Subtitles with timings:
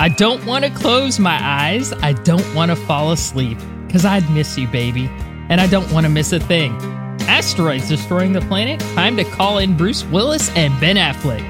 [0.00, 1.92] I don't want to close my eyes.
[1.92, 3.58] I don't want to fall asleep
[3.88, 5.10] because I'd miss you, baby.
[5.48, 6.72] And I don't want to miss a thing.
[7.22, 8.78] Asteroids destroying the planet.
[8.94, 11.44] Time to call in Bruce Willis and Ben Affleck.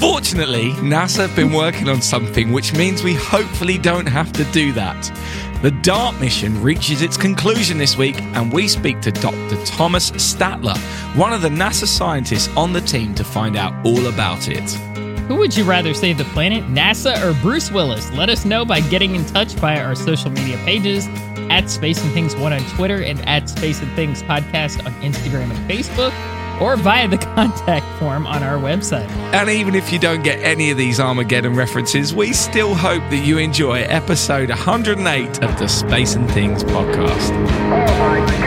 [0.00, 4.72] Fortunately, NASA have been working on something which means we hopefully don't have to do
[4.72, 5.12] that.
[5.60, 9.62] The DART mission reaches its conclusion this week, and we speak to Dr.
[9.66, 10.76] Thomas Statler,
[11.16, 14.91] one of the NASA scientists on the team, to find out all about it.
[15.28, 18.10] Who would you rather save the planet, NASA or Bruce Willis?
[18.12, 21.06] Let us know by getting in touch via our social media pages
[21.50, 25.50] at Space and Things One on Twitter and at Space and Things Podcast on Instagram
[25.50, 26.12] and Facebook
[26.60, 29.08] or via the contact form on our website.
[29.32, 33.24] And even if you don't get any of these Armageddon references, we still hope that
[33.24, 37.30] you enjoy episode 108 of the Space and Things podcast.
[37.30, 38.41] Oh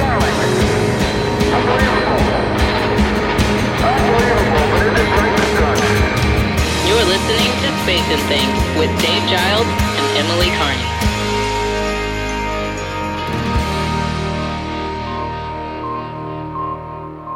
[8.05, 10.81] to Space and Things with Dave Giles and Emily Carney.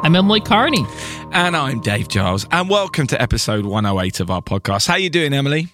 [0.02, 0.86] I'm Emily Carney.
[1.32, 4.86] And I'm Dave Giles, and welcome to episode 108 of our podcast.
[4.86, 5.68] How you doing, Emily?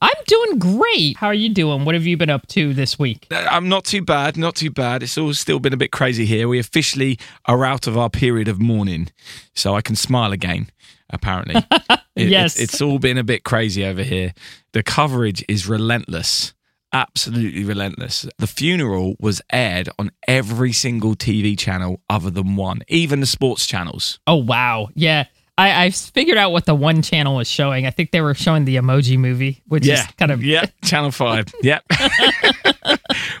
[0.00, 1.16] I'm doing great.
[1.16, 1.84] How are you doing?
[1.84, 3.26] What have you been up to this week?
[3.30, 5.02] Uh, I'm not too bad, not too bad.
[5.02, 6.48] It's all still been a bit crazy here.
[6.48, 9.10] We officially are out of our period of mourning,
[9.54, 10.70] so I can smile again.
[11.12, 11.56] Apparently,
[12.16, 12.54] It- Yes.
[12.58, 14.34] it's, it's all been a bit crazy over here.
[14.72, 16.52] The coverage is relentless,
[16.92, 18.26] absolutely relentless.
[18.38, 23.66] The funeral was aired on every single TV channel other than one, even the sports
[23.66, 24.18] channels.
[24.26, 25.26] Oh wow, yeah.
[25.58, 27.86] I, I figured out what the one channel was showing.
[27.86, 31.46] I think they were showing the Emoji Movie, which is kind of yeah channel 5
[31.62, 31.84] yep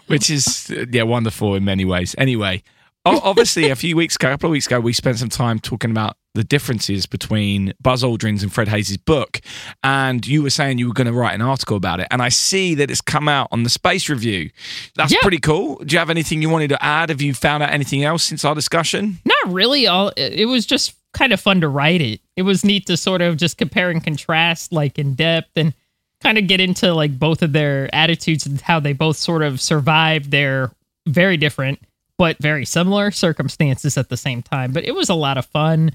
[0.06, 2.62] which is yeah wonderful in many ways anyway
[3.04, 5.90] obviously a few weeks ago a couple of weeks ago we spent some time talking
[5.90, 9.40] about the differences between buzz aldrin's and fred haise' book
[9.82, 12.28] and you were saying you were going to write an article about it and i
[12.28, 14.50] see that it's come out on the space review
[14.94, 17.70] that's pretty cool do you have anything you wanted to add have you found out
[17.70, 20.08] anything else since our discussion not really all.
[20.16, 22.20] It it was just kind of fun to write it.
[22.36, 25.74] It was neat to sort of just compare and contrast, like in depth, and
[26.22, 29.60] kind of get into like both of their attitudes and how they both sort of
[29.60, 30.70] survived their
[31.06, 31.80] very different
[32.20, 34.72] but very similar circumstances at the same time.
[34.72, 35.92] But it was a lot of fun.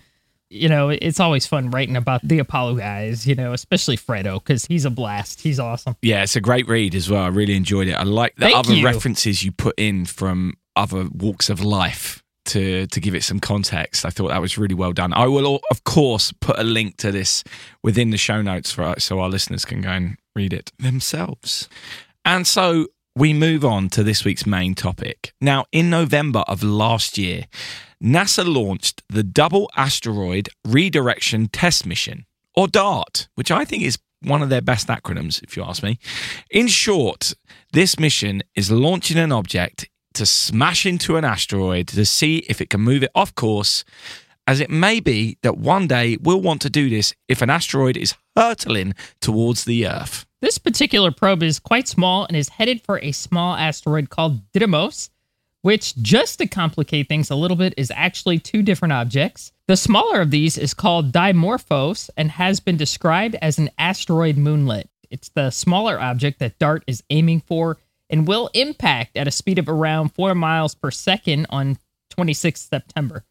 [0.49, 4.65] You know, it's always fun writing about the Apollo guys, you know, especially Fredo, because
[4.65, 5.41] he's a blast.
[5.41, 5.95] He's awesome.
[6.01, 7.21] Yeah, it's a great read as well.
[7.21, 7.91] I really enjoyed it.
[7.91, 8.83] I like the Thank other you.
[8.83, 14.03] references you put in from other walks of life to to give it some context.
[14.03, 15.13] I thought that was really well done.
[15.13, 17.43] I will, of course, put a link to this
[17.83, 21.69] within the show notes for so our listeners can go and read it themselves.
[22.25, 22.87] And so
[23.17, 25.33] we move on to this week's main topic.
[25.39, 27.45] Now, in November of last year,
[28.03, 32.25] NASA launched the Double Asteroid Redirection Test Mission,
[32.55, 35.97] or DART, which I think is one of their best acronyms, if you ask me.
[36.49, 37.33] In short,
[37.71, 42.69] this mission is launching an object to smash into an asteroid to see if it
[42.69, 43.85] can move it off course,
[44.45, 47.95] as it may be that one day we'll want to do this if an asteroid
[47.95, 50.25] is hurtling towards the Earth.
[50.45, 55.09] This particular probe is quite small and is headed for a small asteroid called Didymos,
[55.63, 59.51] which, just to complicate things a little bit, is actually two different objects.
[59.65, 64.83] The smaller of these is called Dimorphos and has been described as an asteroid moonlet.
[65.09, 69.57] It's the smaller object that DART is aiming for and will impact at a speed
[69.57, 71.79] of around 4 miles per second on
[72.11, 73.25] 26 September.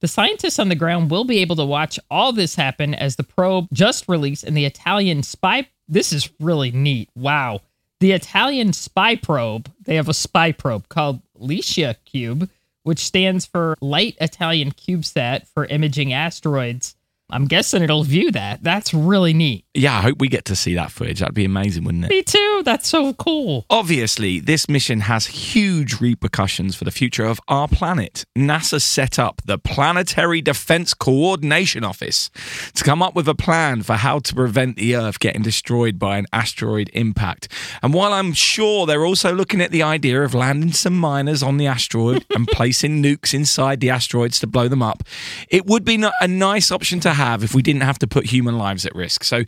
[0.00, 3.22] The scientists on the ground will be able to watch all this happen as the
[3.22, 5.68] probe just released in the Italian spy.
[5.88, 7.10] This is really neat.
[7.14, 7.60] Wow.
[8.00, 12.48] The Italian spy probe, they have a spy probe called LICIACube,
[12.82, 16.96] which stands for Light Italian CubeSat for imaging asteroids.
[17.34, 18.62] I'm guessing it'll view that.
[18.62, 19.64] That's really neat.
[19.74, 21.18] Yeah, I hope we get to see that footage.
[21.18, 22.10] That'd be amazing, wouldn't it?
[22.10, 22.62] Me too.
[22.64, 23.66] That's so cool.
[23.68, 28.24] Obviously, this mission has huge repercussions for the future of our planet.
[28.38, 32.30] NASA set up the Planetary Defense Coordination Office
[32.72, 36.18] to come up with a plan for how to prevent the Earth getting destroyed by
[36.18, 37.48] an asteroid impact.
[37.82, 41.56] And while I'm sure they're also looking at the idea of landing some miners on
[41.56, 45.02] the asteroid and placing nukes inside the asteroids to blow them up,
[45.48, 48.58] it would be a nice option to have if we didn't have to put human
[48.58, 49.24] lives at risk.
[49.24, 49.44] So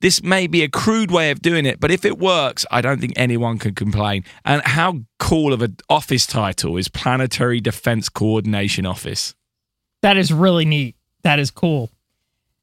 [0.00, 3.00] this may be a crude way of doing it, but if it works, I don't
[3.00, 4.24] think anyone can complain.
[4.44, 9.34] And how cool of an office title is Planetary Defense Coordination Office?
[10.02, 10.96] That is really neat.
[11.22, 11.90] That is cool.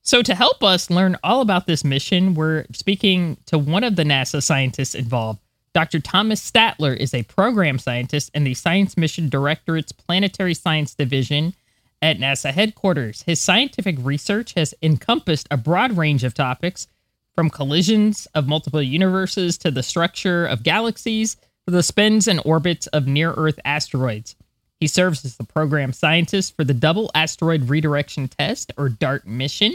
[0.06, 4.04] So, to help us learn all about this mission, we're speaking to one of the
[4.04, 5.40] NASA scientists involved.
[5.74, 6.00] Dr.
[6.00, 11.54] Thomas Statler is a program scientist and the Science Mission Directorate's Planetary Science Division
[12.04, 13.24] at NASA headquarters.
[13.24, 16.86] His scientific research has encompassed a broad range of topics
[17.34, 21.36] from collisions of multiple universes to the structure of galaxies
[21.66, 24.36] to the spins and orbits of near Earth asteroids.
[24.82, 29.74] He serves as the program scientist for the Double Asteroid Redirection Test, or DART mission.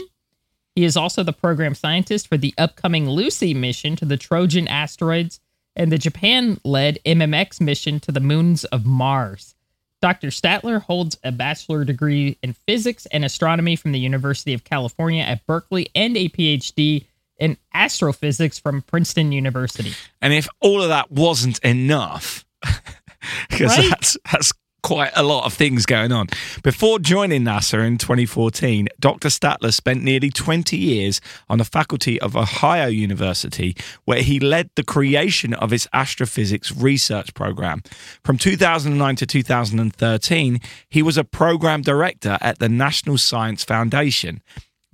[0.75, 5.39] He is also the program scientist for the upcoming Lucy mission to the Trojan asteroids
[5.75, 9.55] and the Japan led MMX mission to the moons of Mars.
[10.01, 10.27] Dr.
[10.29, 15.45] Statler holds a bachelor degree in physics and astronomy from the University of California at
[15.45, 17.05] Berkeley and a PhD
[17.37, 19.93] in astrophysics from Princeton University.
[20.21, 22.45] And if all of that wasn't enough,
[23.49, 23.89] because Right?
[23.89, 26.27] that's that's quite a lot of things going on.
[26.63, 29.29] Before joining NASA in 2014, Dr.
[29.29, 34.83] Statler spent nearly 20 years on the faculty of Ohio University, where he led the
[34.83, 37.81] creation of its astrophysics research program.
[38.23, 40.59] From 2009 to 2013,
[40.89, 44.41] he was a program director at the National Science Foundation.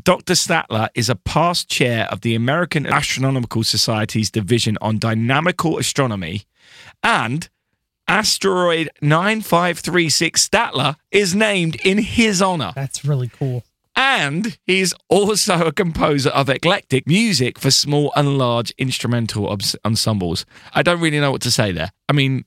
[0.04, 0.34] Dr.
[0.34, 6.44] Statler is a past chair of the American Astronomical Society's Division on Dynamical Astronomy,
[7.02, 7.50] and
[8.08, 12.72] asteroid 9536 Statler is named in his honor.
[12.76, 13.64] That's really cool.
[13.96, 20.46] And he's also a composer of eclectic music for small and large instrumental obs- ensembles.
[20.74, 21.92] I don't really know what to say there.
[22.10, 22.44] I mean,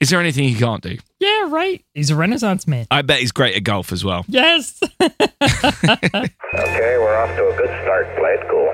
[0.00, 0.98] is there anything he can't do?
[1.18, 1.82] Yeah, right.
[1.94, 2.86] He's a Renaissance man.
[2.90, 4.24] I bet he's great at golf as well.
[4.28, 4.80] Yes.
[6.52, 8.06] Okay, we're off to a good start.
[8.16, 8.66] Play it cool.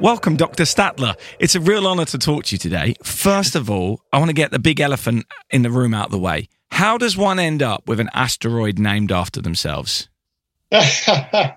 [0.00, 0.62] Welcome, Dr.
[0.62, 1.14] Statler.
[1.38, 2.94] It's a real honor to talk to you today.
[3.04, 6.10] First of all, I want to get the big elephant in the room out of
[6.10, 6.48] the way.
[6.70, 10.08] How does one end up with an asteroid named after themselves?
[10.72, 11.50] well,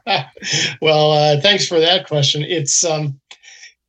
[1.14, 2.44] uh, thanks for that question.
[2.44, 3.18] It's um,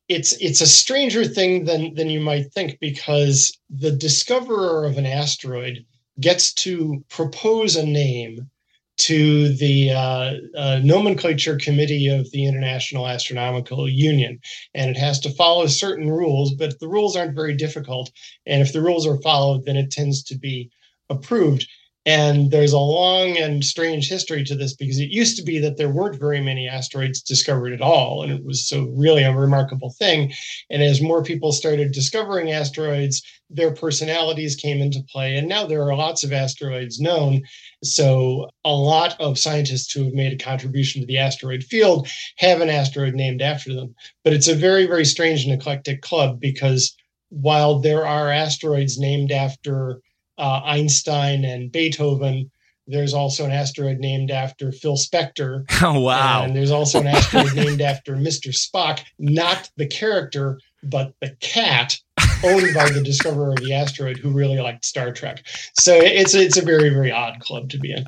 [0.07, 5.05] it's it's a stranger thing than than you might think because the discoverer of an
[5.05, 5.85] asteroid
[6.21, 8.49] gets to propose a name
[8.97, 14.39] to the uh, uh, nomenclature committee of the International Astronomical Union,
[14.73, 16.53] and it has to follow certain rules.
[16.53, 18.11] But the rules aren't very difficult,
[18.45, 20.69] and if the rules are followed, then it tends to be
[21.09, 21.67] approved.
[22.07, 25.77] And there's a long and strange history to this because it used to be that
[25.77, 28.21] there weren't very many asteroids discovered at all.
[28.21, 30.31] And it was so really a remarkable thing.
[30.69, 35.35] And as more people started discovering asteroids, their personalities came into play.
[35.35, 37.41] And now there are lots of asteroids known.
[37.83, 42.07] So a lot of scientists who have made a contribution to the asteroid field
[42.37, 43.95] have an asteroid named after them.
[44.23, 46.95] But it's a very, very strange and eclectic club because
[47.29, 50.01] while there are asteroids named after
[50.37, 52.51] uh, Einstein and Beethoven.
[52.87, 55.65] There's also an asteroid named after Phil Spector.
[55.81, 56.43] Oh, wow.
[56.43, 58.49] And there's also an asteroid named after Mr.
[58.49, 61.99] Spock, not the character, but the cat
[62.45, 65.45] owned by the discoverer of the asteroid who really liked Star Trek.
[65.73, 68.05] So it's it's a very very odd club to be in.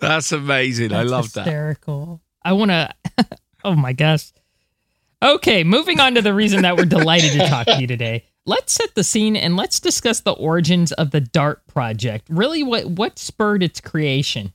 [0.00, 0.92] That's amazing.
[0.92, 1.44] I That's love that.
[1.44, 2.20] hysterical.
[2.44, 2.94] I want to.
[3.64, 4.32] oh my gosh.
[5.22, 8.24] Okay, moving on to the reason that we're delighted to talk to you today.
[8.44, 12.28] Let's set the scene and let's discuss the origins of the DART project.
[12.30, 14.52] Really, what what spurred its creation?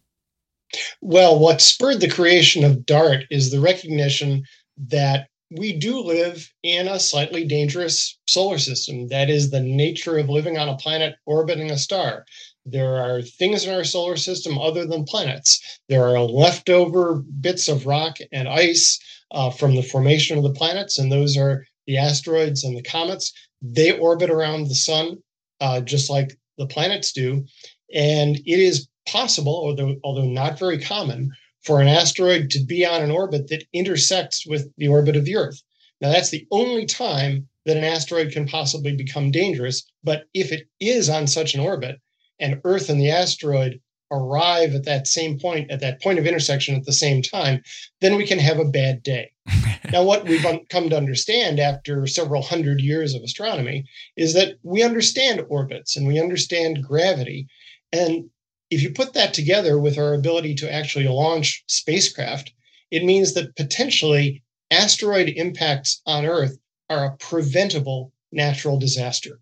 [1.02, 4.44] Well, what spurred the creation of DART is the recognition
[4.78, 9.08] that we do live in a slightly dangerous solar system.
[9.10, 12.26] That is the nature of living on a planet orbiting a star.
[12.66, 15.80] There are things in our solar system other than planets.
[15.90, 18.98] There are leftover bits of rock and ice
[19.32, 23.34] uh, from the formation of the planets, and those are the asteroids and the comets.
[23.62, 25.18] They orbit around the sun
[25.60, 27.46] uh, just like the planets do.
[27.94, 31.32] And it is possible, although, although not very common,
[31.64, 35.36] for an asteroid to be on an orbit that intersects with the orbit of the
[35.36, 35.62] Earth.
[36.02, 39.84] Now, that's the only time that an asteroid can possibly become dangerous.
[40.04, 41.98] But if it is on such an orbit
[42.40, 43.80] and Earth and the asteroid
[44.12, 47.64] arrive at that same point, at that point of intersection at the same time,
[48.02, 49.32] then we can have a bad day.
[49.92, 53.86] now, what we've come to understand after several hundred years of astronomy
[54.18, 57.48] is that we understand orbits and we understand gravity.
[57.94, 58.30] And
[58.72, 62.54] if you put that together with our ability to actually launch spacecraft,
[62.90, 66.58] it means that potentially asteroid impacts on Earth
[66.90, 69.40] are a preventable natural disaster.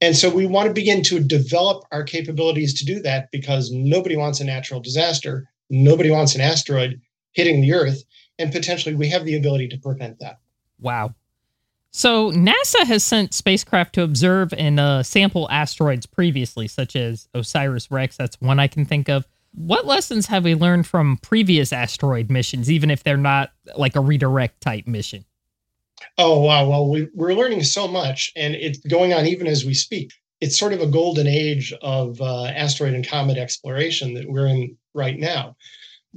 [0.00, 4.16] And so we want to begin to develop our capabilities to do that because nobody
[4.16, 5.48] wants a natural disaster.
[5.70, 7.00] Nobody wants an asteroid
[7.32, 8.02] hitting the Earth.
[8.38, 10.38] And potentially we have the ability to prevent that.
[10.80, 11.14] Wow.
[11.96, 18.18] So NASA has sent spacecraft to observe and uh, sample asteroids previously, such as OSIRIS-REx.
[18.18, 19.26] That's one I can think of.
[19.54, 24.00] What lessons have we learned from previous asteroid missions, even if they're not like a
[24.00, 25.24] redirect type mission?
[26.18, 26.68] Oh, wow.
[26.68, 30.12] Well, we, we're learning so much, and it's going on even as we speak.
[30.42, 34.76] It's sort of a golden age of uh, asteroid and comet exploration that we're in
[34.92, 35.56] right now.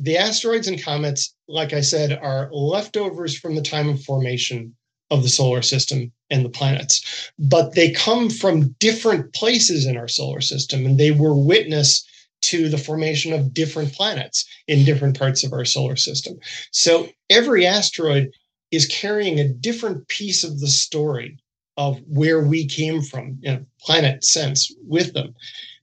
[0.02, 4.76] the asteroids and comets, like I said, are leftovers from the time of formation
[5.12, 10.08] of the solar system and the planets, but they come from different places in our
[10.08, 12.06] solar system and they were witness
[12.42, 16.38] to the formation of different planets in different parts of our solar system.
[16.72, 18.32] So every asteroid
[18.72, 21.38] is carrying a different piece of the story
[21.76, 25.34] of where we came from in a planet sense with them.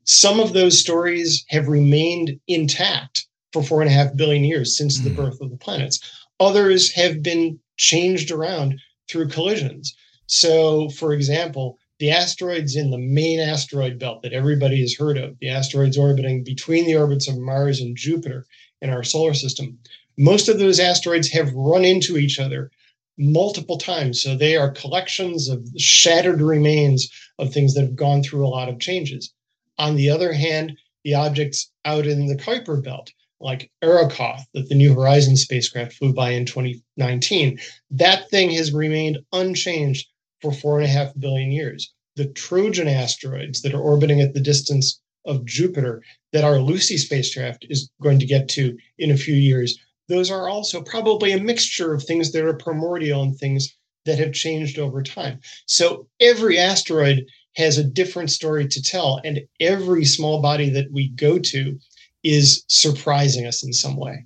[0.04, 5.00] Some of those stories have remained intact for four and a half billion years since
[5.00, 5.16] the hmm.
[5.16, 5.98] birth of the planets.
[6.38, 9.94] Others have been changed around through collisions.
[10.26, 15.38] So, for example, the asteroids in the main asteroid belt that everybody has heard of,
[15.38, 18.46] the asteroids orbiting between the orbits of Mars and Jupiter
[18.82, 19.78] in our solar system,
[20.18, 22.70] most of those asteroids have run into each other
[23.18, 24.20] multiple times.
[24.20, 28.68] So they are collections of shattered remains of things that have gone through a lot
[28.68, 29.32] of changes.
[29.78, 34.74] On the other hand, the objects out in the Kuiper belt, like Arrokoth, that the
[34.74, 37.58] New Horizons spacecraft flew by in 2019,
[37.90, 40.08] that thing has remained unchanged
[40.40, 41.92] for four and a half billion years.
[42.16, 46.02] The Trojan asteroids that are orbiting at the distance of Jupiter
[46.32, 49.78] that our Lucy spacecraft is going to get to in a few years,
[50.08, 54.32] those are also probably a mixture of things that are primordial and things that have
[54.32, 55.40] changed over time.
[55.66, 57.26] So every asteroid
[57.56, 61.78] has a different story to tell, and every small body that we go to
[62.26, 64.24] is surprising us in some way.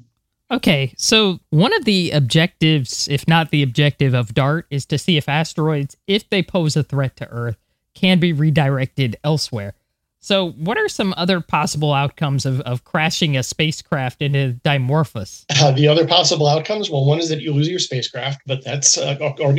[0.51, 5.17] Okay, so one of the objectives, if not the objective of DART, is to see
[5.17, 7.57] if asteroids, if they pose a threat to Earth,
[7.95, 9.75] can be redirected elsewhere.
[10.23, 15.47] So, what are some other possible outcomes of, of crashing a spacecraft into Dimorphos?
[15.61, 18.97] Uh, the other possible outcomes, well, one is that you lose your spacecraft, but that's
[18.97, 19.17] uh,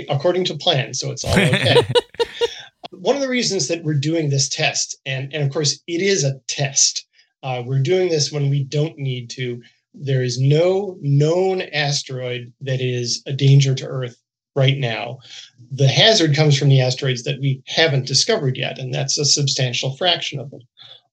[0.09, 1.75] according to plan, so it's all okay.
[2.91, 6.23] one of the reasons that we're doing this test, and, and of course, it is
[6.23, 7.05] a test,
[7.43, 9.61] uh, we're doing this when we don't need to
[9.93, 14.15] there is no known asteroid that is a danger to Earth
[14.55, 15.19] right now.
[15.71, 19.95] The hazard comes from the asteroids that we haven't discovered yet, and that's a substantial
[19.95, 20.61] fraction of them.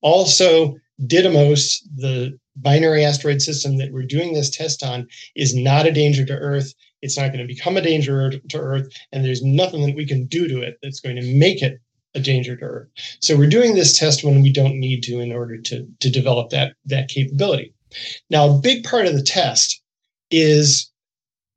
[0.00, 5.06] Also, Didymos, the binary asteroid system that we're doing this test on,
[5.36, 6.72] is not a danger to Earth.
[7.02, 10.26] It's not going to become a danger to Earth, and there's nothing that we can
[10.26, 11.80] do to it that's going to make it
[12.14, 12.88] a danger to Earth.
[13.20, 16.50] So we're doing this test when we don't need to in order to, to develop
[16.50, 17.74] that, that capability.
[18.30, 19.82] Now, a big part of the test
[20.30, 20.90] is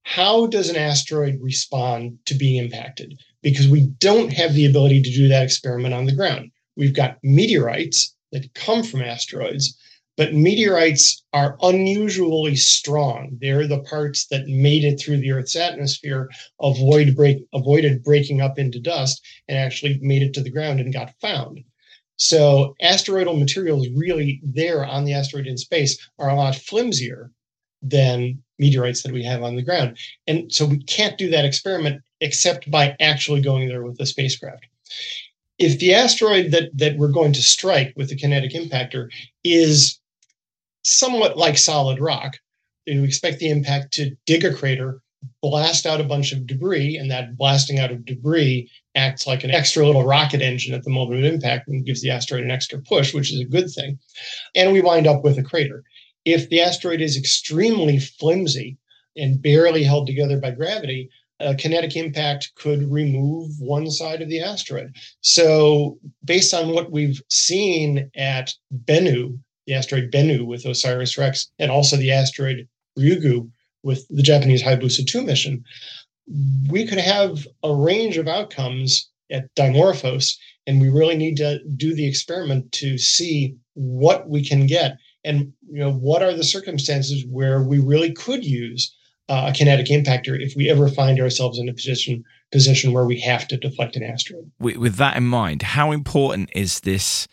[0.04, 3.20] how does an asteroid respond to being impacted?
[3.42, 6.52] Because we don't have the ability to do that experiment on the ground.
[6.76, 9.78] We've got meteorites that come from asteroids,
[10.22, 13.36] but meteorites are unusually strong.
[13.42, 16.30] They're the parts that made it through the Earth's atmosphere,
[16.62, 20.94] avoid break, avoided breaking up into dust, and actually made it to the ground and
[20.94, 21.62] got found.
[22.18, 27.32] So asteroidal materials really there on the asteroid in space are a lot flimsier
[27.82, 29.98] than meteorites that we have on the ground.
[30.28, 34.68] And so we can't do that experiment except by actually going there with a spacecraft.
[35.58, 39.10] If the asteroid that, that we're going to strike with the kinetic impactor
[39.44, 39.98] is
[40.84, 42.38] somewhat like solid rock,
[42.86, 45.02] You expect the impact to dig a crater,
[45.42, 49.52] blast out a bunch of debris, and that blasting out of debris acts like an
[49.52, 52.80] extra little rocket engine at the moment of impact and gives the asteroid an extra
[52.80, 54.00] push, which is a good thing.
[54.56, 55.84] And we wind up with a crater.
[56.26, 58.78] If the asteroid is extremely flimsy
[59.16, 61.10] and barely held together by gravity,
[61.40, 64.96] a kinetic impact could remove one side of the asteroid.
[65.22, 68.54] So, based on what we've seen at
[68.86, 73.50] Bennu, the asteroid Bennu with OSIRIS REx, and also the asteroid Ryugu
[73.84, 75.64] with the Japanese Hayabusa 2 mission,
[76.70, 80.36] we could have a range of outcomes at Dimorphos,
[80.68, 85.54] and we really need to do the experiment to see what we can get and
[85.70, 88.96] you know what are the circumstances where we really could use
[89.30, 93.20] uh, a kinetic impactor if we ever find ourselves in a position position where we
[93.20, 94.52] have to deflect an asteroid.
[94.60, 97.28] With, with that in mind, how important is this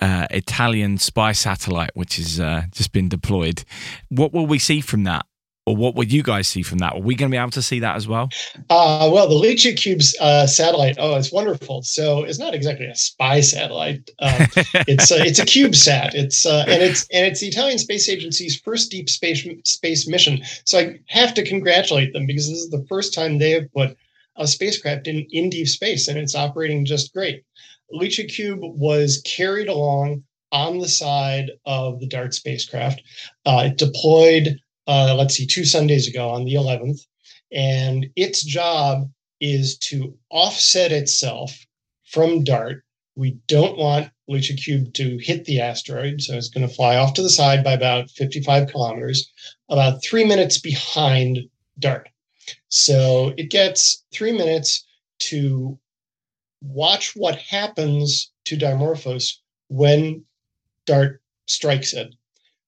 [0.00, 3.64] uh, Italian spy satellite, which has uh, just been deployed?
[4.08, 5.26] What will we see from that?
[5.66, 6.94] or what would you guys see from that?
[6.94, 8.28] Are we going to be able to see that as well?
[8.68, 11.82] Uh, well, the LICIACube's uh, satellite, oh, it's wonderful.
[11.82, 14.10] So it's not exactly a spy satellite.
[14.18, 14.32] Um,
[14.86, 16.14] it's a, it's a CubeSat.
[16.14, 20.42] It's uh, and it's and it's the Italian Space Agency's first deep space space mission.
[20.64, 23.96] So I have to congratulate them because this is the first time they have put
[24.36, 27.42] a spacecraft in in deep space, and it's operating just great.
[27.92, 33.02] LICIACube was carried along on the side of the DART spacecraft.
[33.44, 37.00] Uh, it deployed uh, let's see, two Sundays ago on the 11th.
[37.52, 39.10] And its job
[39.40, 41.66] is to offset itself
[42.04, 42.82] from DART.
[43.16, 46.20] We don't want LICIACube to hit the asteroid.
[46.20, 49.30] So it's going to fly off to the side by about 55 kilometers,
[49.68, 51.38] about three minutes behind
[51.78, 52.08] DART.
[52.68, 54.84] So it gets three minutes
[55.20, 55.78] to
[56.64, 59.34] watch what happens to Dimorphos
[59.68, 60.24] when
[60.86, 62.14] DART strikes it.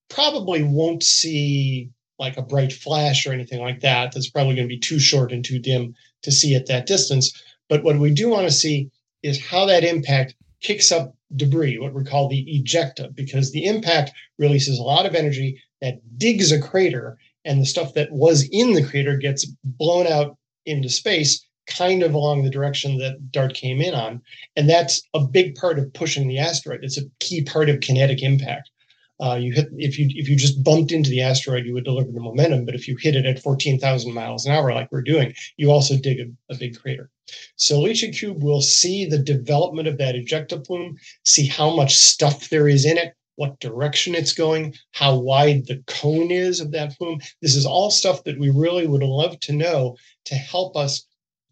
[0.08, 4.12] Probably won't see like a bright flash or anything like that.
[4.12, 7.32] That's probably going to be too short and too dim to see at that distance.
[7.68, 8.90] But what we do want to see
[9.22, 14.12] is how that impact kicks up debris, what we call the ejecta, because the impact
[14.38, 18.72] releases a lot of energy that digs a crater, and the stuff that was in
[18.72, 23.80] the crater gets blown out into space, kind of along the direction that DART came
[23.80, 24.22] in on.
[24.56, 26.80] And that's a big part of pushing the asteroid.
[26.82, 28.70] It's a key part of kinetic impact.
[29.18, 32.12] Uh, you hit if you if you just bumped into the asteroid, you would deliver
[32.12, 32.66] the momentum.
[32.66, 35.96] But if you hit it at 14,000 miles an hour, like we're doing, you also
[35.96, 37.10] dig a, a big crater.
[37.56, 42.68] So LICIACube will see the development of that ejecta plume, see how much stuff there
[42.68, 47.20] is in it, what direction it's going, how wide the cone is of that plume.
[47.40, 49.96] This is all stuff that we really would love to know
[50.26, 51.06] to help us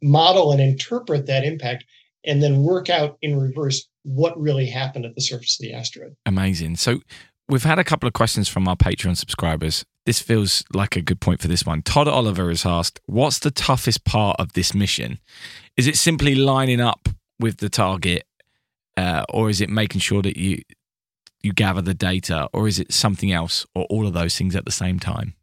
[0.05, 1.85] model and interpret that impact
[2.25, 6.15] and then work out in reverse what really happened at the surface of the asteroid.
[6.27, 6.77] Amazing.
[6.77, 7.01] So
[7.49, 9.85] We've had a couple of questions from our Patreon subscribers.
[10.07, 11.83] This feels like a good point for this one.
[11.83, 15.19] Todd Oliver has asked, What's the toughest part of this mission?
[15.77, 17.09] Is it simply lining up
[17.39, 18.27] with the target,
[18.97, 20.63] uh, or is it making sure that you
[21.43, 24.65] you gather the data, or is it something else, or all of those things at
[24.65, 25.35] the same time?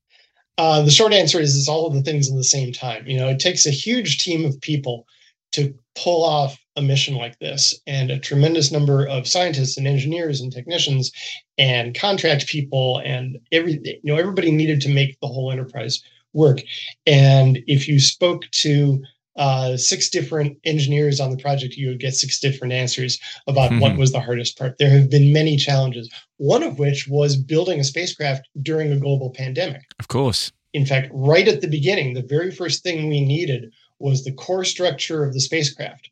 [0.61, 3.07] Uh, the short answer is it's all of the things at the same time.
[3.07, 5.07] You know, it takes a huge team of people
[5.53, 10.39] to pull off a mission like this and a tremendous number of scientists and engineers
[10.39, 11.11] and technicians
[11.57, 16.03] and contract people and every you know everybody needed to make the whole enterprise
[16.33, 16.59] work
[17.07, 19.01] and if you spoke to
[19.37, 23.79] uh, six different engineers on the project you would get six different answers about mm-hmm.
[23.79, 27.79] what was the hardest part there have been many challenges one of which was building
[27.79, 32.21] a spacecraft during a global pandemic of course in fact right at the beginning the
[32.21, 36.09] very first thing we needed was the core structure of the spacecraft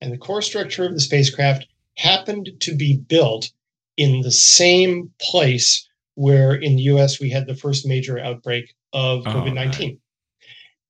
[0.00, 3.50] and the core structure of the spacecraft happened to be built
[3.96, 9.26] in the same place where in the US we had the first major outbreak of
[9.26, 9.88] oh, COVID 19.
[9.88, 9.98] Right.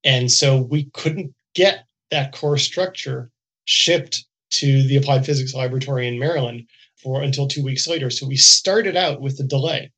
[0.04, 3.30] And so we couldn't get that core structure
[3.64, 6.66] shipped to the Applied Physics Laboratory in Maryland
[7.02, 8.10] for until two weeks later.
[8.10, 9.92] So we started out with a delay.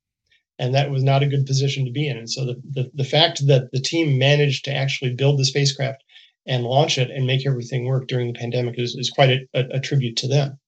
[0.59, 2.17] And that was not a good position to be in.
[2.17, 6.05] And so the, the, the fact that the team managed to actually build the spacecraft
[6.47, 9.77] and launch it and make everything work during the pandemic is, is quite a, a,
[9.77, 10.59] a tribute to them.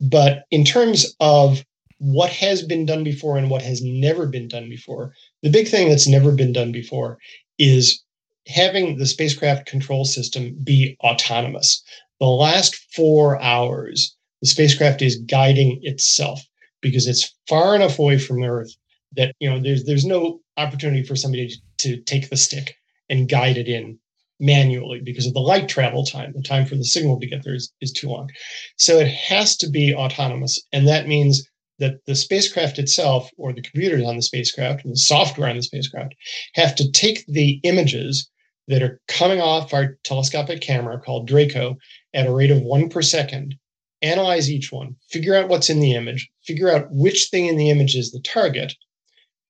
[0.00, 1.64] But in terms of
[1.98, 5.12] what has been done before and what has never been done before,
[5.42, 7.18] the big thing that's never been done before
[7.58, 8.04] is
[8.46, 11.82] having the spacecraft control system be autonomous.
[12.20, 16.42] The last four hours, the spacecraft is guiding itself
[16.80, 18.74] because it's far enough away from Earth
[19.16, 22.76] that you know there's there's no opportunity for somebody to take the stick
[23.08, 23.98] and guide it in
[24.38, 26.32] manually because of the light travel time.
[26.34, 28.30] The time for the signal to get there is, is too long.
[28.76, 30.60] So it has to be autonomous.
[30.72, 34.98] And that means that the spacecraft itself, or the computers on the spacecraft and the
[34.98, 36.14] software on the spacecraft,
[36.54, 38.28] have to take the images
[38.68, 41.76] that are coming off our telescopic camera called Draco
[42.14, 43.54] at a rate of one per second,
[44.02, 47.70] analyze each one, figure out what's in the image, figure out which thing in the
[47.70, 48.74] image is the target,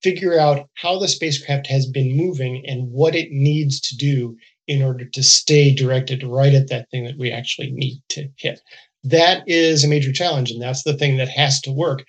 [0.03, 4.37] figure out how the spacecraft has been moving and what it needs to do
[4.69, 8.61] in order to stay directed right at that thing that we actually need to hit.
[9.05, 12.05] That is a major challenge, and that's the thing that has to work.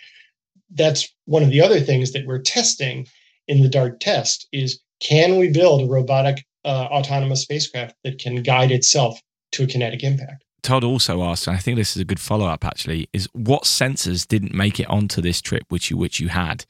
[0.74, 3.08] That's one of the other things that we're testing
[3.48, 8.43] in the DART test is can we build a robotic uh, autonomous spacecraft that can
[8.43, 9.20] guide itself
[9.54, 10.43] to a kinetic impact?
[10.63, 13.63] Todd also asked, and I think this is a good follow up actually, is what
[13.63, 16.65] sensors didn't make it onto this trip which you which you had?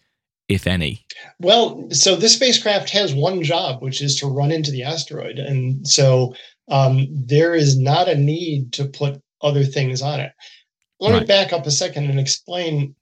[0.48, 1.06] if any?
[1.40, 5.40] Well, so this spacecraft has one job, which is to run into the asteroid.
[5.40, 6.36] And so
[6.70, 10.32] um, there is not a need to put other things on it.
[11.00, 11.22] Let right.
[11.22, 12.96] me back up a second and explain.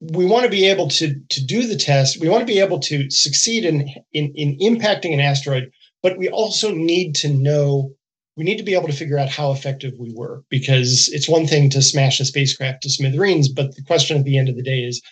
[0.00, 2.20] We want to be able to, to do the test.
[2.20, 5.70] We want to be able to succeed in, in, in impacting an asteroid,
[6.02, 7.92] but we also need to know
[8.36, 11.44] we need to be able to figure out how effective we were because it's one
[11.44, 14.62] thing to smash a spacecraft to smithereens, but the question at the end of the
[14.62, 15.02] day is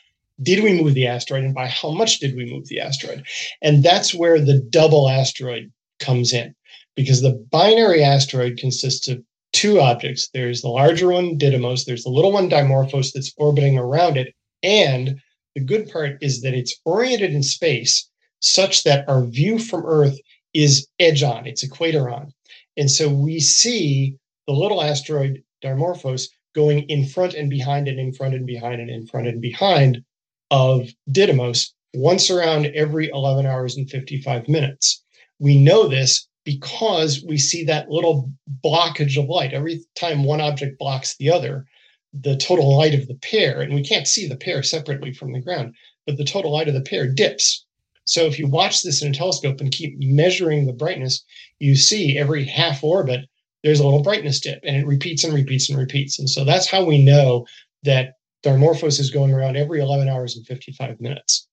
[0.42, 3.24] did we move the asteroid and by how much did we move the asteroid?
[3.62, 6.54] And that's where the double asteroid comes in
[6.94, 9.22] because the binary asteroid consists of
[9.52, 10.28] two objects.
[10.32, 14.34] There's the larger one, Didymos, there's the little one, Dimorphos, that's orbiting around it.
[14.62, 15.20] And
[15.54, 18.08] the good part is that it's oriented in space
[18.40, 20.18] such that our view from Earth
[20.56, 22.32] is edge on, it's equator on.
[22.76, 24.16] And so we see
[24.46, 28.90] the little asteroid Dimorphos going in front and behind and in front and behind and
[28.90, 30.02] in front and behind
[30.50, 35.02] of Didymos once around every 11 hours and 55 minutes.
[35.38, 38.30] We know this because we see that little
[38.64, 39.52] blockage of light.
[39.52, 41.66] Every time one object blocks the other,
[42.14, 45.40] the total light of the pair, and we can't see the pair separately from the
[45.40, 45.74] ground,
[46.06, 47.65] but the total light of the pair dips.
[48.06, 51.24] So if you watch this in a telescope and keep measuring the brightness,
[51.58, 53.26] you see every half orbit,
[53.62, 56.18] there's a little brightness dip, and it repeats and repeats and repeats.
[56.18, 57.46] And so that's how we know
[57.82, 58.14] that
[58.44, 61.48] Dimorphos is going around every 11 hours and 55 minutes.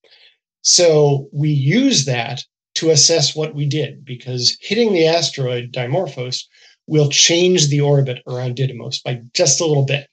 [0.61, 2.43] So we use that
[2.75, 6.43] to assess what we did because hitting the asteroid Dimorphos
[6.85, 10.07] will change the orbit around Didymos by just a little bit.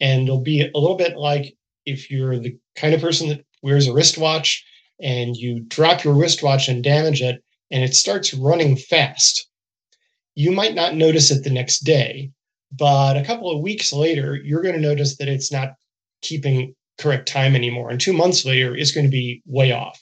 [0.00, 3.86] And it'll be a little bit like if you're the kind of person that wears
[3.86, 4.64] a wristwatch
[5.00, 9.48] and you drop your wristwatch and damage it and it starts running fast.
[10.34, 12.30] You might not notice it the next day,
[12.72, 15.70] but a couple of weeks later, you're going to notice that it's not
[16.22, 17.90] keeping correct time anymore.
[17.90, 20.00] And two months later, it's going to be way off.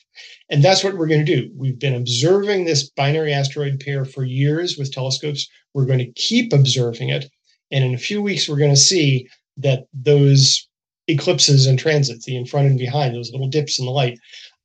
[0.49, 1.51] And that's what we're going to do.
[1.57, 5.49] We've been observing this binary asteroid pair for years with telescopes.
[5.73, 7.31] We're going to keep observing it.
[7.71, 10.69] And in a few weeks, we're going to see that those
[11.09, 14.19] eclipses and transits, the in front and behind, those little dips in the light,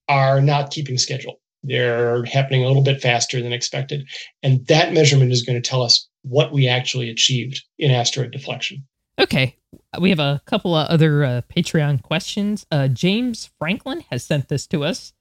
[0.09, 1.39] are not keeping schedule.
[1.63, 4.07] They're happening a little bit faster than expected.
[4.43, 8.85] And that measurement is going to tell us what we actually achieved in asteroid deflection.
[9.17, 9.55] Okay.
[9.99, 12.65] We have a couple of other uh, Patreon questions.
[12.71, 15.13] Uh, James Franklin has sent this to us.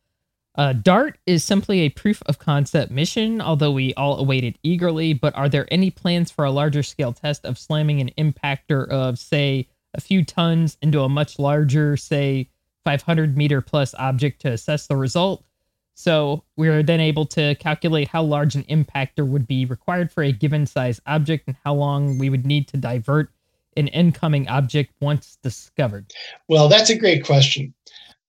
[0.55, 5.13] Uh, DART is simply a proof of concept mission, although we all await it eagerly.
[5.13, 9.19] But are there any plans for a larger scale test of slamming an impactor of,
[9.19, 12.49] say, a few tons into a much larger, say,
[12.85, 15.45] 500 meter plus object to assess the result?
[15.95, 20.31] So we're then able to calculate how large an impactor would be required for a
[20.31, 23.31] given size object and how long we would need to divert
[23.79, 26.13] an incoming object once discovered?
[26.49, 27.73] Well, that's a great question.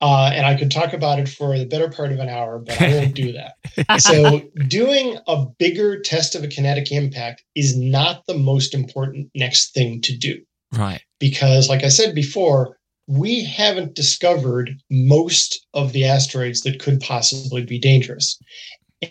[0.02, 2.82] Uh, and I could talk about it for the better part of an hour, but
[2.82, 4.00] I won't do that.
[4.02, 9.74] so, doing a bigger test of a kinetic impact is not the most important next
[9.74, 10.42] thing to do.
[10.72, 11.02] Right.
[11.20, 12.79] Because, like I said before,
[13.10, 18.40] we haven't discovered most of the asteroids that could possibly be dangerous.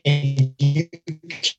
[0.05, 0.89] And you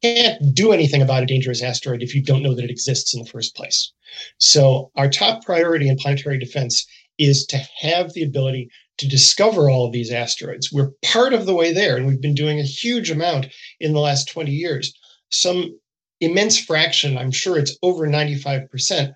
[0.01, 3.21] can't do anything about a dangerous asteroid if you don't know that it exists in
[3.21, 3.91] the first place.
[4.37, 9.85] So, our top priority in planetary defense is to have the ability to discover all
[9.85, 10.71] of these asteroids.
[10.71, 13.47] We're part of the way there, and we've been doing a huge amount
[13.81, 14.93] in the last 20 years.
[15.29, 15.77] Some
[16.21, 19.13] immense fraction, I'm sure it's over 95%,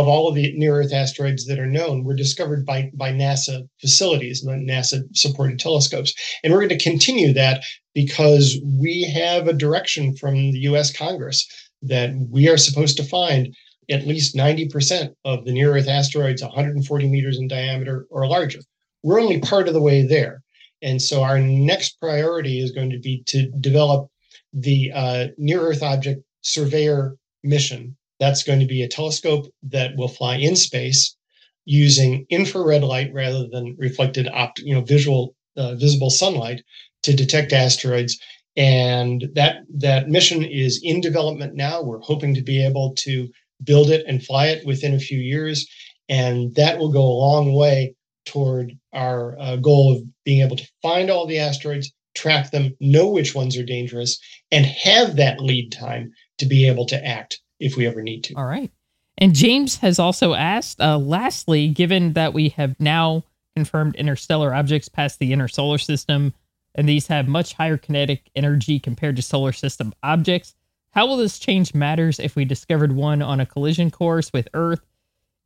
[0.00, 3.68] of all of the near Earth asteroids that are known were discovered by, by NASA
[3.80, 6.14] facilities, NASA supported telescopes.
[6.42, 11.46] And we're going to continue that because we have a direction from the US Congress
[11.82, 13.54] that we are supposed to find
[13.90, 18.60] at least 90% of the near Earth asteroids 140 meters in diameter or larger.
[19.02, 20.42] We're only part of the way there.
[20.82, 24.08] And so our next priority is going to be to develop
[24.52, 27.96] the uh, near Earth object surveyor mission.
[28.20, 31.16] That's going to be a telescope that will fly in space
[31.64, 36.62] using infrared light rather than reflected opt- you know visual uh, visible sunlight
[37.02, 38.18] to detect asteroids.
[38.56, 41.82] And that that mission is in development now.
[41.82, 43.28] We're hoping to be able to
[43.64, 45.66] build it and fly it within a few years.
[46.08, 50.68] And that will go a long way toward our uh, goal of being able to
[50.82, 54.18] find all the asteroids, track them, know which ones are dangerous,
[54.50, 58.34] and have that lead time to be able to act if we ever need to.
[58.34, 58.70] All right.
[59.18, 64.88] And James has also asked, uh, lastly, given that we have now confirmed interstellar objects
[64.88, 66.34] past the inner solar system,
[66.74, 70.54] and these have much higher kinetic energy compared to solar system objects,
[70.90, 74.80] how will this change matters if we discovered one on a collision course with Earth?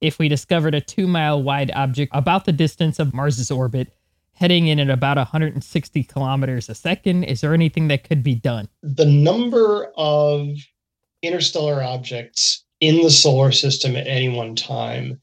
[0.01, 3.93] If we discovered a two mile wide object about the distance of Mars's orbit,
[4.33, 8.69] heading in at about 160 kilometers a second, is there anything that could be done?
[8.83, 10.57] The number of
[11.23, 15.21] interstellar objects in the solar system at any one time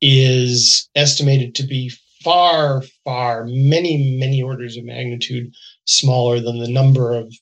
[0.00, 1.90] is estimated to be
[2.22, 5.52] far, far, many, many orders of magnitude
[5.84, 7.32] smaller than the number of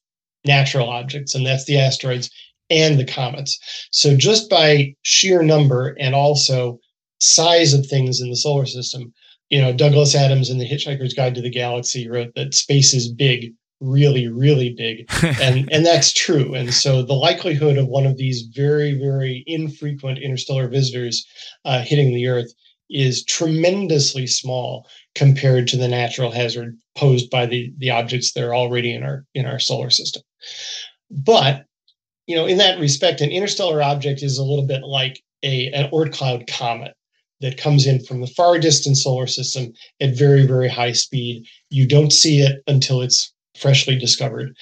[0.45, 2.31] natural objects, and that's the asteroids
[2.71, 3.59] and the comets.
[3.91, 6.79] So just by sheer number and also
[7.21, 9.13] size of things in the solar system,
[9.49, 13.11] you know, Douglas Adams in The Hitchhiker's Guide to the Galaxy wrote that space is
[13.11, 15.09] big, really, really big.
[15.41, 16.55] and and that's true.
[16.55, 21.27] And so the likelihood of one of these very, very infrequent interstellar visitors
[21.65, 22.53] uh, hitting the Earth
[22.91, 28.55] is tremendously small compared to the natural hazard posed by the, the objects that are
[28.55, 30.23] already in our in our solar system.
[31.11, 31.65] But
[32.27, 35.91] you know, in that respect, an interstellar object is a little bit like a an
[35.91, 36.95] Oort cloud comet.
[37.41, 41.45] that comes in from the far distant solar system at very, very high speed.
[41.69, 44.57] You don't see it until it's freshly discovered.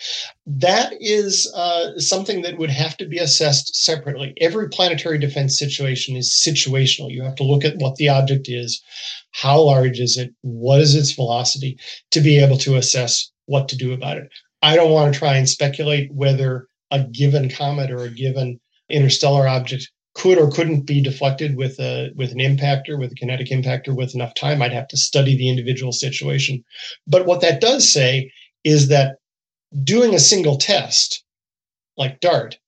[0.47, 4.35] That is uh, something that would have to be assessed separately.
[4.41, 7.11] Every planetary defense situation is situational.
[7.11, 8.83] You have to look at what the object is,
[9.31, 11.79] how large is it, what is its velocity,
[12.11, 14.29] to be able to assess what to do about it.
[14.63, 19.49] I don't want to try and speculate whether a given comet or a given interstellar
[19.49, 23.97] object could or couldn't be deflected with a with an impactor with a kinetic impactor
[23.97, 26.63] with enough time i'd have to study the individual situation
[27.07, 28.31] but what that does say
[28.65, 29.17] is that
[29.85, 31.25] doing a single test
[31.97, 32.59] like dart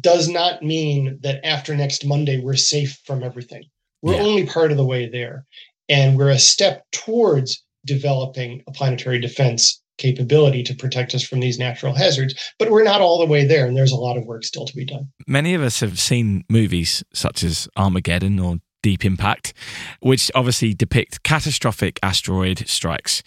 [0.00, 3.64] does not mean that after next monday we're safe from everything
[4.02, 4.22] we're Yeah.
[4.22, 5.46] only part of the way there
[5.88, 11.58] and we're a step towards developing a planetary defense capability to protect us from these
[11.58, 14.42] natural hazards but we're not all the way there and there's a lot of work
[14.44, 19.02] still to be done Many of us have seen movies such as Armageddon or Deep
[19.04, 19.54] Impact,
[20.00, 23.22] which obviously depict catastrophic asteroid strikes.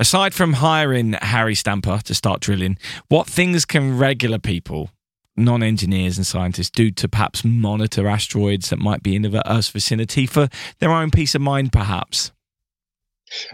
[0.00, 4.90] Aside from hiring Harry Stamper to start drilling, what things can regular people,
[5.36, 9.70] non engineers and scientists, do to perhaps monitor asteroids that might be in the Earth's
[9.70, 12.30] vicinity for their own peace of mind, perhaps?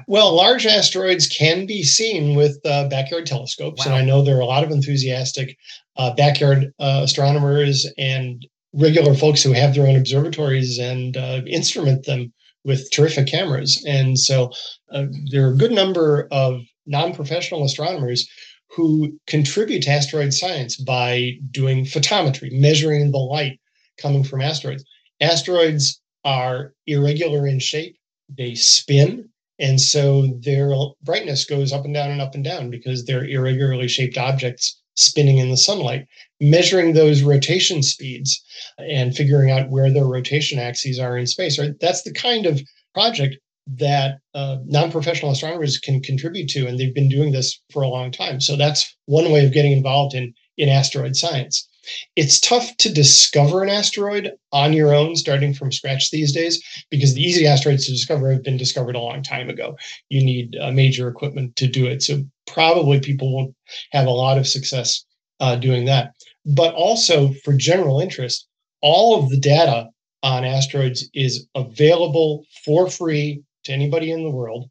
[0.07, 4.41] Well, large asteroids can be seen with uh, backyard telescopes, and I know there are
[4.41, 5.57] a lot of enthusiastic
[5.97, 12.05] uh, backyard uh, astronomers and regular folks who have their own observatories and uh, instrument
[12.05, 13.83] them with terrific cameras.
[13.87, 14.51] And so
[14.93, 18.29] uh, there are a good number of non-professional astronomers
[18.71, 23.61] who contribute to asteroid science by doing photometry, measuring the light
[23.99, 24.85] coming from asteroids.
[25.21, 27.97] Asteroids are irregular in shape;
[28.29, 30.73] they spin and so their
[31.03, 35.39] brightness goes up and down and up and down because they're irregularly shaped objects spinning
[35.39, 36.07] in the sunlight.
[36.41, 38.43] Measuring those rotation speeds
[38.79, 41.73] and figuring out where their rotation axes are in space, right?
[41.81, 42.61] That's the kind of
[42.93, 47.89] project that uh, non-professional astronomers can contribute to, and they've been doing this for a
[47.89, 48.41] long time.
[48.41, 51.69] So that's one way of getting involved in in asteroid science.
[52.17, 57.15] It's tough to discover an asteroid on your own, starting from scratch these days, because
[57.15, 59.77] the easy asteroids to discover have been discovered a long time ago.
[60.09, 62.03] You need uh, major equipment to do it.
[62.03, 63.55] So, probably people won't
[63.93, 65.05] have a lot of success
[65.41, 66.13] uh, doing that.
[66.47, 68.47] But also, for general interest,
[68.83, 69.89] all of the data
[70.23, 74.71] on asteroids is available for free to anybody in the world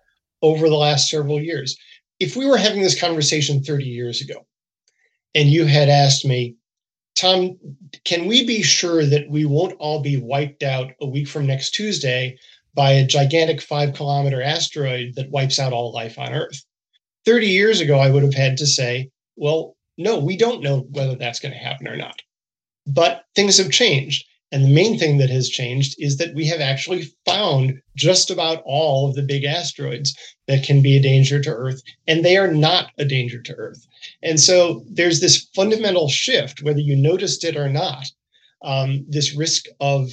[0.41, 1.77] over the last several years.
[2.19, 4.45] If we were having this conversation 30 years ago,
[5.35, 6.55] and you had asked me,
[7.15, 7.57] Tom,
[8.05, 11.71] can we be sure that we won't all be wiped out a week from next
[11.71, 12.37] Tuesday
[12.73, 16.63] by a gigantic five kilometer asteroid that wipes out all life on Earth?
[17.25, 21.15] 30 years ago, I would have had to say, well, no, we don't know whether
[21.15, 22.19] that's going to happen or not.
[22.85, 24.25] But things have changed.
[24.53, 28.61] And the main thing that has changed is that we have actually found just about
[28.65, 30.15] all of the big asteroids
[30.47, 33.87] that can be a danger to Earth, and they are not a danger to Earth.
[34.21, 38.05] And so there's this fundamental shift, whether you noticed it or not.
[38.63, 40.11] Um, this risk of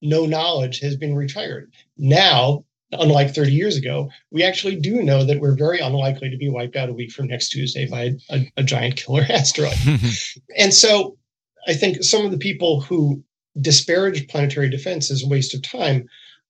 [0.00, 1.70] no knowledge has been retired.
[1.98, 6.48] Now, unlike 30 years ago, we actually do know that we're very unlikely to be
[6.48, 9.76] wiped out a week from next Tuesday by a, a giant killer asteroid.
[10.56, 11.18] and so
[11.68, 13.22] I think some of the people who
[13.60, 16.08] disparage planetary defense as a waste of time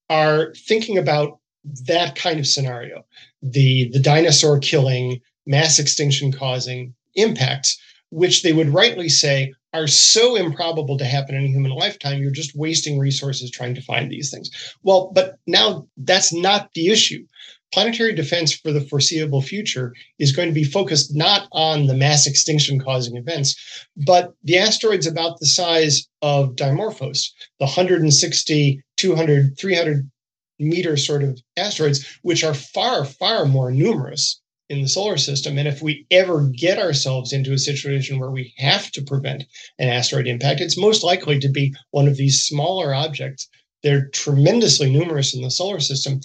[0.09, 1.39] are thinking about
[1.87, 3.05] that kind of scenario.
[3.43, 7.79] The the dinosaur killing mass extinction causing impacts
[8.11, 12.31] which they would rightly say are so improbable to happen in a human lifetime you're
[12.31, 14.51] just wasting resources trying to find these things.
[14.83, 17.27] Well but now that's not the issue
[17.73, 22.27] planetary defense for the foreseeable future is going to be focused not on the mass
[22.27, 23.57] extinction causing events,
[23.97, 30.11] but the asteroids about the size of Dimorphos, the 160, 200, 300
[30.59, 35.59] meter sort of asteroids, which are far, far more numerous in the solar system.
[35.59, 39.45] And if we ever get ourselves into a situation where we have to prevent
[39.79, 43.49] an asteroid impact, it's most likely to be one of these smaller objects.
[43.83, 46.21] They're tremendously numerous in the solar system.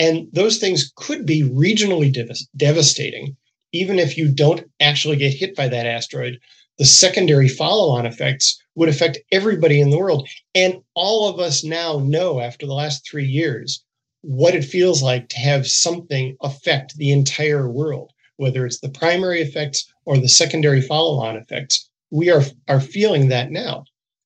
[0.00, 3.36] And those things could be regionally dev- devastating.
[3.72, 6.38] Even if you don't actually get hit by that asteroid,
[6.78, 10.26] the secondary follow on effects would affect everybody in the world.
[10.54, 13.84] And all of us now know after the last three years
[14.22, 19.42] what it feels like to have something affect the entire world, whether it's the primary
[19.42, 21.90] effects or the secondary follow on effects.
[22.10, 23.84] We are, are feeling that now.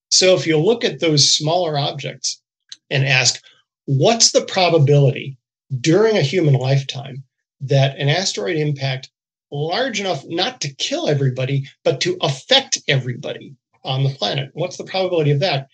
[0.08, 2.40] So if you look at those smaller objects
[2.90, 3.42] and ask,
[3.86, 5.36] what's the probability
[5.80, 7.24] during a human lifetime
[7.60, 9.10] that an asteroid impact
[9.50, 14.50] large enough not to kill everybody, but to affect everybody on the planet?
[14.54, 15.68] What's the probability of that?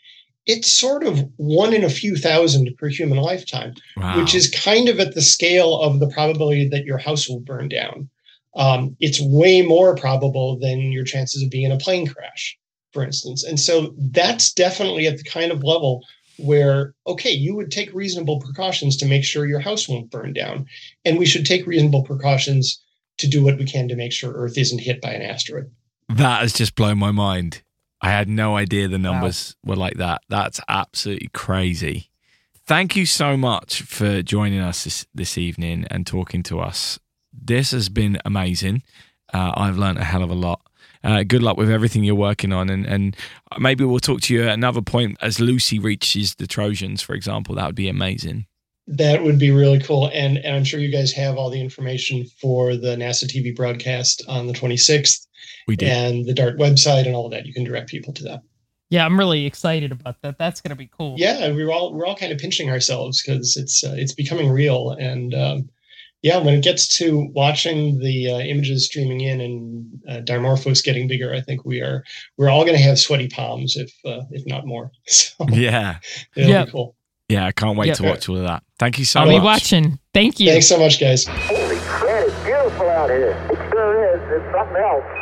[0.47, 4.19] it's sort of one in a few thousand per human lifetime, wow.
[4.19, 7.69] which is kind of at the scale of the probability that your house will burn
[7.69, 8.09] down.
[8.57, 12.59] Um, it's way more probable than your chances of being in a plane crash,
[12.93, 13.45] for instance.
[13.45, 16.05] And so that's definitely at the kind of level
[16.43, 20.67] where, okay, you would take reasonable precautions to make sure your house won't burn down.
[21.05, 22.83] And we should take reasonable precautions
[23.19, 25.71] to do what we can to make sure Earth isn't hit by an asteroid.
[26.09, 27.63] That has just blown my mind.
[28.01, 29.71] I had no idea the numbers wow.
[29.71, 30.23] were like that.
[30.29, 32.11] That's absolutely crazy.
[32.67, 36.99] Thank you so much for joining us this, this evening and talking to us.
[37.33, 38.83] This has been amazing.
[39.33, 40.61] Uh, I've learned a hell of a lot.
[41.03, 43.17] Uh, good luck with everything you're working on, and, and
[43.59, 47.55] maybe we'll talk to you at another point as Lucy reaches the Trojans, for example.
[47.55, 48.47] That would be amazing.
[48.87, 52.27] That would be really cool, and and I'm sure you guys have all the information
[52.41, 55.27] for the NASA TV broadcast on the 26th.
[55.67, 55.89] We did.
[55.89, 57.47] And the DART website and all of that.
[57.47, 58.43] You can direct people to that.
[58.91, 60.37] Yeah, I'm really excited about that.
[60.37, 61.15] That's going to be cool.
[61.17, 64.91] Yeah, we're all we're all kind of pinching ourselves because it's uh, it's becoming real.
[64.91, 65.71] And um,
[66.23, 71.09] yeah, when it gets to watching the uh, images streaming in and uh, Dimorphos getting
[71.09, 72.05] bigger, I think we are
[72.37, 74.91] we're all going to have sweaty palms, if uh, if not more.
[75.11, 75.99] So, yeah,
[76.37, 76.67] it'll yep.
[76.67, 76.97] be cool.
[77.29, 77.97] Yeah, I can't wait yep.
[77.99, 78.63] to watch all of that.
[78.79, 79.35] Thank you so I'll much.
[79.35, 79.99] I'll be watching.
[80.13, 80.51] Thank you.
[80.51, 81.25] Thanks so much, guys.
[81.27, 82.27] Holy crap!
[82.27, 83.31] It's beautiful out here.
[83.51, 84.43] It sure is.
[84.43, 85.21] It's something else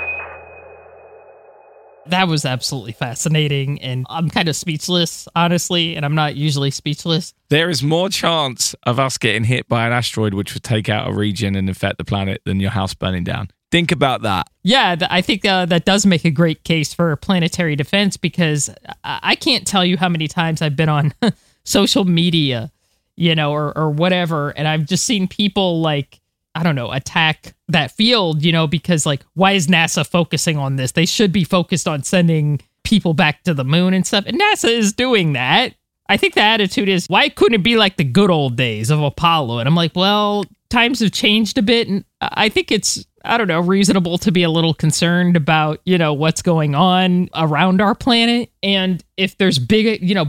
[2.10, 7.34] that was absolutely fascinating and i'm kind of speechless honestly and i'm not usually speechless.
[7.50, 11.08] There is more chance of us getting hit by an asteroid which would take out
[11.08, 13.48] a region and affect the planet than your house burning down.
[13.70, 14.48] Think about that.
[14.62, 18.70] Yeah i think uh, that does make a great case for planetary defense because
[19.04, 21.12] i can't tell you how many times i've been on
[21.64, 22.70] social media
[23.16, 26.20] you know or, or whatever and i've just seen people like
[26.58, 30.74] I don't know, attack that field, you know, because like, why is NASA focusing on
[30.74, 30.90] this?
[30.90, 34.24] They should be focused on sending people back to the moon and stuff.
[34.26, 35.74] And NASA is doing that.
[36.08, 39.00] I think the attitude is, why couldn't it be like the good old days of
[39.00, 39.60] Apollo?
[39.60, 41.86] And I'm like, well, times have changed a bit.
[41.86, 45.96] And I think it's, I don't know, reasonable to be a little concerned about, you
[45.96, 48.50] know, what's going on around our planet.
[48.64, 50.26] And if there's big, you know,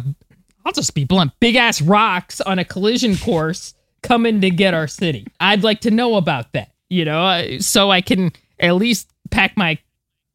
[0.64, 4.88] I'll just be blunt, big ass rocks on a collision course coming to get our
[4.88, 5.28] city.
[5.40, 9.56] I'd like to know about that, you know, uh, so I can at least pack
[9.58, 9.78] my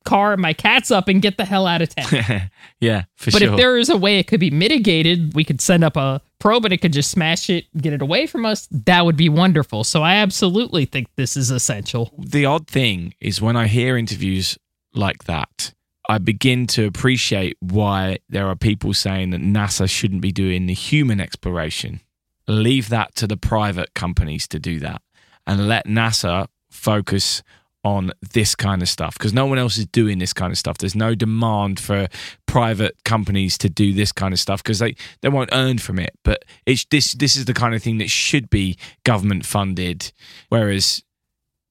[0.05, 2.50] car and my cats up and get the hell out of town.
[2.81, 3.53] yeah, for but sure.
[3.53, 6.64] if there is a way it could be mitigated, we could send up a probe
[6.64, 8.68] and it could just smash it, get it away from us.
[8.70, 9.83] That would be wonderful.
[9.85, 12.12] So I absolutely think this is essential.
[12.18, 14.59] The odd thing is when I hear interviews
[14.94, 15.72] like that,
[16.09, 20.74] I begin to appreciate why there are people saying that NASA shouldn't be doing the
[20.74, 22.00] human exploration
[22.46, 25.02] leave that to the private companies to do that
[25.46, 27.42] and let NASA focus
[27.85, 30.78] on this kind of stuff because no one else is doing this kind of stuff.
[30.78, 32.09] There's no demand for
[32.46, 36.14] private companies to do this kind of stuff because they, they won't earn from it.
[36.24, 40.12] But it's this this is the kind of thing that should be government funded.
[40.48, 41.02] Whereas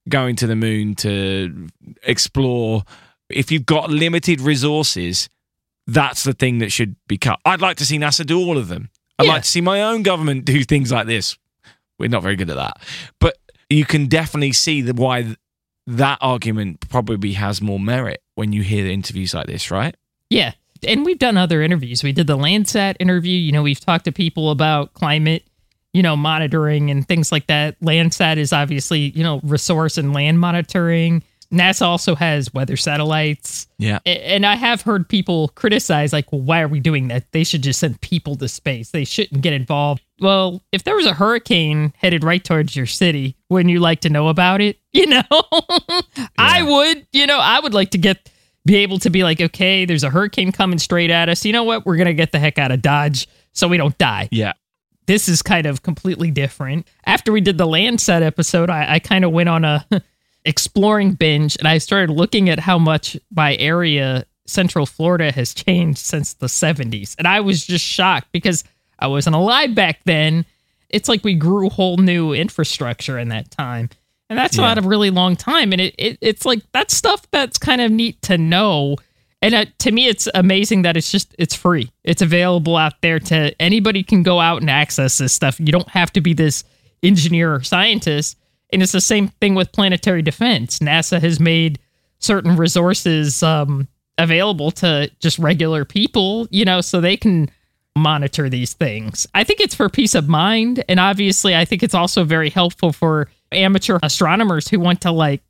[0.08, 1.68] going to the moon to
[2.04, 2.84] explore,
[3.30, 5.30] if you've got limited resources,
[5.88, 7.40] that's the thing that should be cut.
[7.44, 8.90] I'd like to see NASA do all of them.
[9.19, 9.34] I'd yeah.
[9.34, 11.38] like to see my own government do things like this.
[11.99, 12.82] We're not very good at that.
[13.19, 13.38] But
[13.69, 15.36] you can definitely see the, why
[15.88, 19.95] that argument probably has more merit when you hear the interviews like this, right?
[20.30, 20.53] Yeah.
[20.86, 22.03] And we've done other interviews.
[22.03, 23.38] We did the Landsat interview.
[23.38, 25.45] You know, we've talked to people about climate,
[25.93, 27.80] you know, monitoring and things like that.
[27.80, 31.24] Landsat is obviously, you know, resource and land monitoring.
[31.54, 33.68] NASA also has weather satellites.
[33.78, 33.99] Yeah.
[34.06, 37.32] And I have heard people criticize, like, well, why are we doing that?
[37.32, 38.89] They should just send people to space.
[38.91, 40.01] They shouldn't get involved.
[40.20, 44.10] Well, if there was a hurricane headed right towards your city, wouldn't you like to
[44.10, 44.78] know about it?
[44.93, 45.24] You know,
[46.18, 46.28] yeah.
[46.38, 48.30] I would, you know, I would like to get,
[48.64, 51.43] be able to be like, okay, there's a hurricane coming straight at us.
[51.43, 51.84] You know what?
[51.84, 54.30] We're going to get the heck out of Dodge so we don't die.
[54.32, 54.54] Yeah.
[55.08, 56.88] this is kind of completely different.
[57.06, 59.86] After we did the Landsat episode, I, I kind of went on a
[60.46, 66.00] exploring binge and I started looking at how much my area, Central Florida, has changed
[66.00, 67.16] since the 70s.
[67.18, 68.64] And I was just shocked because
[69.00, 70.46] I wasn't alive back then.
[70.89, 73.89] It's like we grew whole new infrastructure in that time.
[74.30, 74.64] And that's Yeah.
[74.66, 75.72] not a really long time.
[75.72, 78.98] And it, it it's like that's stuff that's kind of neat to know.
[79.41, 81.91] And uh, to me, it's amazing that it's just it's free.
[82.04, 85.60] It's available out there to anybody can go out and access this stuff.
[85.60, 86.64] You don't have to be this
[87.04, 88.38] engineer or scientist.
[88.74, 90.80] And it's the same thing with planetary defense.
[90.80, 91.80] NASA has made
[92.19, 97.49] certain resources um, available to just regular people, you know, so they can
[97.95, 99.28] monitor these things.
[99.36, 100.84] I think it's for peace of mind.
[100.89, 105.43] And obviously, I think it's also very helpful for amateur astronomers who want to like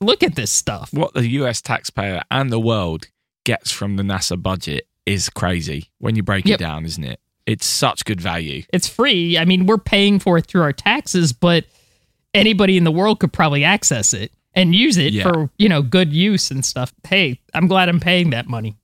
[0.00, 0.92] look at this stuff.
[0.92, 3.08] What the US taxpayer and the world
[3.44, 6.60] gets from the NASA budget is crazy when you break Yep.
[6.60, 7.18] it down, isn't it?
[7.46, 8.62] It's such good value.
[8.72, 9.38] It's free.
[9.38, 11.64] I mean, we're paying for it through our taxes, but
[12.34, 15.24] anybody in the world could probably access it and use it Yeah.
[15.24, 16.92] for, you know, good use and stuff.
[17.06, 18.76] Hey, I'm glad I'm paying that money.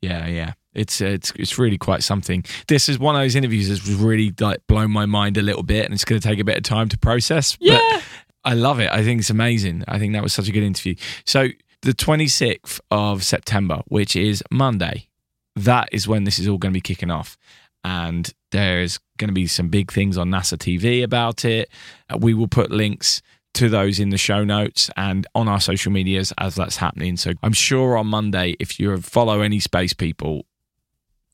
[0.00, 0.52] Yeah, yeah.
[0.74, 2.44] It's uh, it's it's really quite something.
[2.68, 5.84] This is one of those interviews that's really like blown my mind a little bit,
[5.84, 7.56] and it's going to take a bit of time to process.
[7.56, 8.00] but Yeah.
[8.44, 8.88] I love it.
[8.92, 9.82] I think it's amazing.
[9.88, 10.94] I think that was such a good interview.
[11.24, 11.48] So
[11.82, 15.08] the 26th of September, which is Monday,
[15.56, 17.36] that is when this is all going to be kicking off.
[17.84, 21.70] And there's going to be some big things on NASA TV about it.
[22.10, 23.22] Uh, we will put links
[23.54, 27.16] to those in the show notes and on our social medias as that's happening.
[27.16, 30.44] So I'm sure on Monday, if you follow any space people,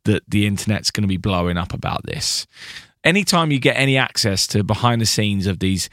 [0.04, 2.46] that the internet's going to be blowing up about this.
[3.02, 5.90] Anytime you get any access to behind the scenes of these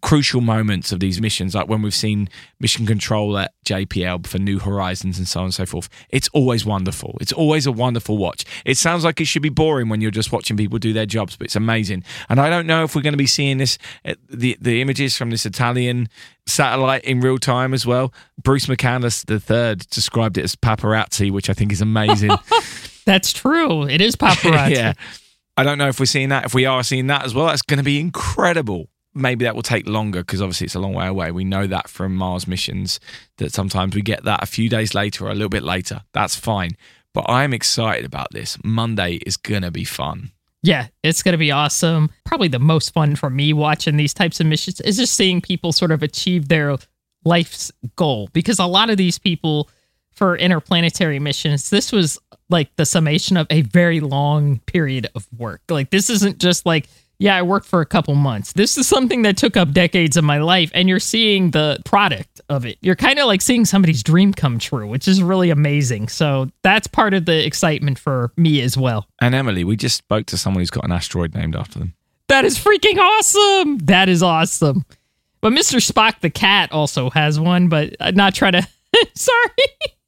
[0.00, 2.28] crucial moments of these missions, like when we've seen
[2.60, 6.64] mission control at JPL for New Horizons and so on and so forth, it's always
[6.64, 7.16] wonderful.
[7.20, 8.44] It's always a wonderful watch.
[8.64, 11.36] It sounds like it should be boring when you're just watching people do their jobs,
[11.36, 12.04] but it's amazing.
[12.28, 15.16] And I don't know if we're going to be seeing this, uh, the the images
[15.16, 16.08] from this Italian
[16.46, 18.12] satellite in real time as well.
[18.42, 22.30] Bruce McCandless III described it as paparazzi, which I think is amazing.
[23.04, 23.84] That's true.
[23.84, 24.70] It is paparazzi.
[24.76, 24.92] yeah.
[25.56, 26.46] I don't know if we're seeing that.
[26.46, 28.88] If we are seeing that as well, that's going to be incredible.
[29.14, 31.30] Maybe that will take longer because obviously it's a long way away.
[31.30, 32.98] We know that from Mars missions
[33.36, 36.02] that sometimes we get that a few days later or a little bit later.
[36.12, 36.72] That's fine.
[37.12, 38.56] But I'm excited about this.
[38.64, 40.30] Monday is going to be fun.
[40.62, 42.10] Yeah, it's going to be awesome.
[42.24, 45.72] Probably the most fun for me watching these types of missions is just seeing people
[45.72, 46.76] sort of achieve their
[47.24, 48.30] life's goal.
[48.32, 49.68] Because a lot of these people
[50.12, 55.60] for interplanetary missions, this was like the summation of a very long period of work.
[55.68, 56.88] Like, this isn't just like,
[57.22, 58.52] yeah, I worked for a couple months.
[58.52, 62.40] This is something that took up decades of my life, and you're seeing the product
[62.48, 62.78] of it.
[62.80, 66.08] You're kind of like seeing somebody's dream come true, which is really amazing.
[66.08, 69.06] So, that's part of the excitement for me as well.
[69.20, 71.94] And Emily, we just spoke to someone who's got an asteroid named after them.
[72.28, 73.78] That is freaking awesome.
[73.78, 74.84] That is awesome.
[75.40, 75.84] But Mr.
[75.84, 78.66] Spock the cat also has one, but I'm not trying to.
[79.14, 79.48] Sorry.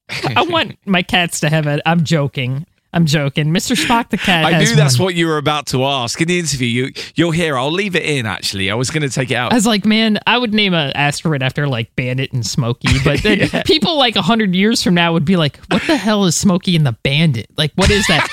[0.36, 1.80] I want my cats to have it.
[1.84, 2.66] I'm joking.
[2.94, 3.46] I'm joking.
[3.46, 3.76] Mr.
[3.76, 4.44] Spock the cat.
[4.44, 6.66] I knew that's what you were about to ask in the interview.
[6.68, 7.58] You, you'll hear.
[7.58, 8.24] I'll leave it in.
[8.24, 9.52] Actually, I was going to take it out.
[9.52, 13.20] I was like, man, I would name an asteroid after like Bandit and Smokey, but
[13.24, 16.36] then people like a hundred years from now would be like, "What the hell is
[16.36, 17.48] Smokey and the Bandit?
[17.56, 18.28] Like, what is that?"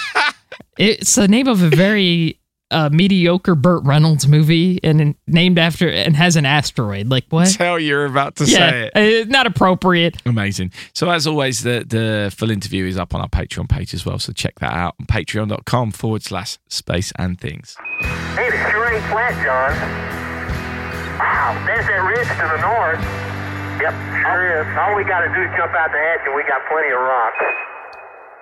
[0.78, 2.40] it's the name of a very
[2.72, 7.08] uh, mediocre Burt Reynolds movie, and named after and has an asteroid.
[7.10, 7.50] Like what?
[7.50, 9.28] Tell you're about to say Yeah, it.
[9.28, 10.18] uh, not appropriate.
[10.26, 10.72] Amazing.
[10.94, 14.18] So as always, the the full interview is up on our Patreon page as well.
[14.20, 17.76] So check that out on patreon.com forward slash space and things.
[18.36, 20.22] Hey, it sure ain't flat, John.
[21.20, 23.02] Wow, there's that ridge to the north.
[23.82, 24.78] Yep, sure is.
[24.78, 27.00] All we got to do is jump out the hatch and we got plenty of
[27.00, 27.34] rock.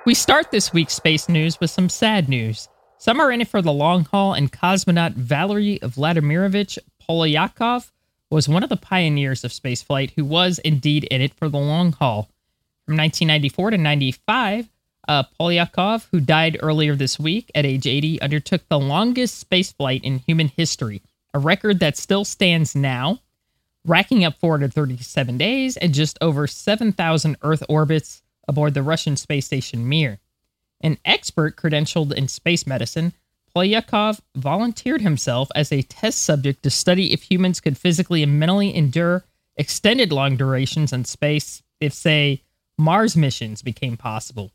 [0.06, 2.68] We start this week's space news with some sad news.
[3.00, 7.92] Some are in it for the long haul, and cosmonaut Valery Vladimirovich Polyakov
[8.30, 11.94] was one of the pioneers of spaceflight who was indeed in it for the long
[11.94, 12.24] haul.
[12.86, 14.70] From 1994 to 95,
[15.08, 20.18] uh, Polyakov, who died earlier this week at age 80, undertook the longest spaceflight in
[20.18, 21.02] human history,
[21.34, 23.20] a record that still stands now,
[23.86, 29.88] racking up 437 days and just over 7,000 Earth orbits aboard the Russian space station
[29.88, 30.20] Mir.
[30.82, 33.14] An expert credentialed in space medicine,
[33.56, 38.74] Polyakov volunteered himself as a test subject to study if humans could physically and mentally
[38.76, 39.26] endure
[39.58, 42.42] extended long durations in space if, say,
[42.78, 44.52] Mars missions became possible.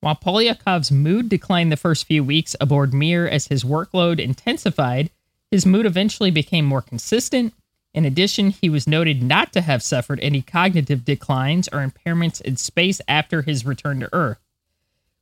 [0.00, 5.10] While Polyakov's mood declined the first few weeks aboard Mir as his workload intensified,
[5.50, 7.52] his mood eventually became more consistent.
[7.92, 12.56] In addition, he was noted not to have suffered any cognitive declines or impairments in
[12.56, 14.38] space after his return to Earth.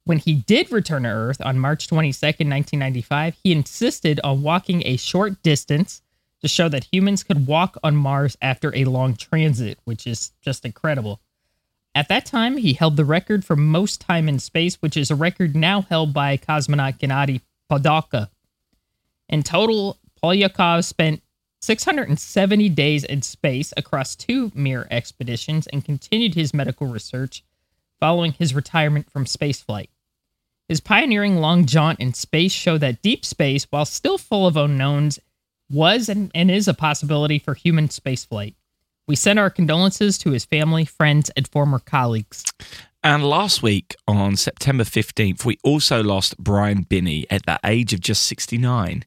[0.09, 4.96] When he did return to Earth on March 22nd, 1995, he insisted on walking a
[4.96, 6.00] short distance
[6.40, 10.64] to show that humans could walk on Mars after a long transit, which is just
[10.64, 11.20] incredible.
[11.94, 15.14] At that time, he held the record for most time in space, which is a
[15.14, 18.30] record now held by cosmonaut Gennady Padalka.
[19.28, 21.20] In total, Polyakov spent
[21.61, 27.44] 670 days in space across two Mir expeditions and continued his medical research
[28.00, 29.88] following his retirement from spaceflight.
[30.68, 35.18] His pioneering long jaunt in space showed that deep space, while still full of unknowns,
[35.70, 38.54] was and, and is a possibility for human spaceflight.
[39.06, 42.44] We send our condolences to his family, friends, and former colleagues.
[43.02, 48.00] And last week, on September 15th, we also lost Brian Binnie at the age of
[48.00, 49.04] just 69.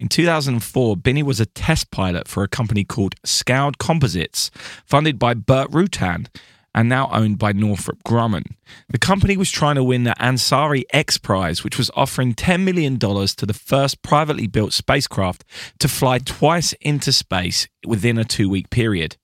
[0.00, 4.50] In 2004, Binnie was a test pilot for a company called Scaled Composites,
[4.84, 6.26] funded by Burt Rutan
[6.74, 8.44] and now owned by Northrop Grumman.
[8.88, 12.98] The company was trying to win the Ansari X Prize, which was offering $10 million
[12.98, 15.44] to the first privately built spacecraft
[15.78, 19.16] to fly twice into space within a two week period.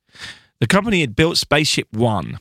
[0.60, 2.38] The company had built Spaceship One,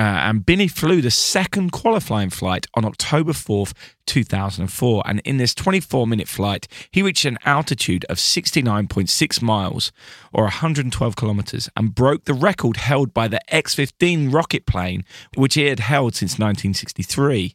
[0.00, 3.74] uh, and Binnie flew the second qualifying flight on October 4th,
[4.06, 5.02] 2004.
[5.04, 9.92] And in this 24 minute flight, he reached an altitude of 69.6 miles
[10.32, 15.04] or 112 kilometers and broke the record held by the X 15 rocket plane,
[15.36, 17.54] which he had held since 1963.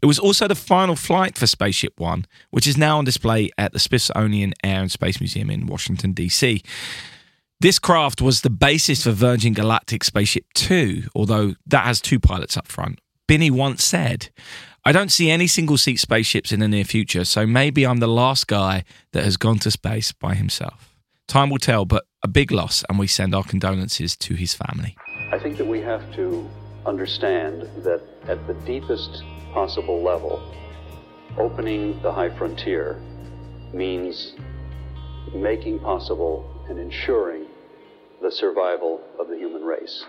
[0.00, 3.72] It was also the final flight for Spaceship One, which is now on display at
[3.72, 6.62] the Smithsonian Air and Space Museum in Washington, D.C.
[7.62, 12.56] This craft was the basis for Virgin Galactic Spaceship Two, although that has two pilots
[12.56, 13.02] up front.
[13.28, 14.30] Binnie once said,
[14.86, 18.08] I don't see any single seat spaceships in the near future, so maybe I'm the
[18.08, 20.94] last guy that has gone to space by himself.
[21.28, 24.96] Time will tell, but a big loss, and we send our condolences to his family.
[25.30, 26.48] I think that we have to
[26.86, 30.42] understand that at the deepest possible level,
[31.36, 33.02] opening the high frontier
[33.74, 34.32] means
[35.34, 37.39] making possible and ensuring
[38.22, 40.04] the survival of the human race.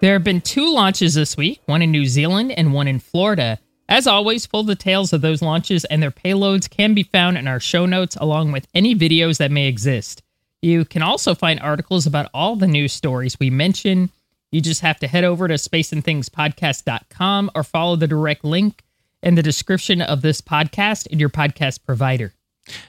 [0.00, 3.60] There have been two launches this week, one in New Zealand and one in Florida.
[3.88, 7.60] As always, full details of those launches and their payloads can be found in our
[7.60, 10.22] show notes along with any videos that may exist.
[10.60, 14.10] You can also find articles about all the news stories we mention.
[14.50, 18.82] You just have to head over to spaceandthingspodcast.com or follow the direct link
[19.22, 22.32] in the description of this podcast in your podcast provider.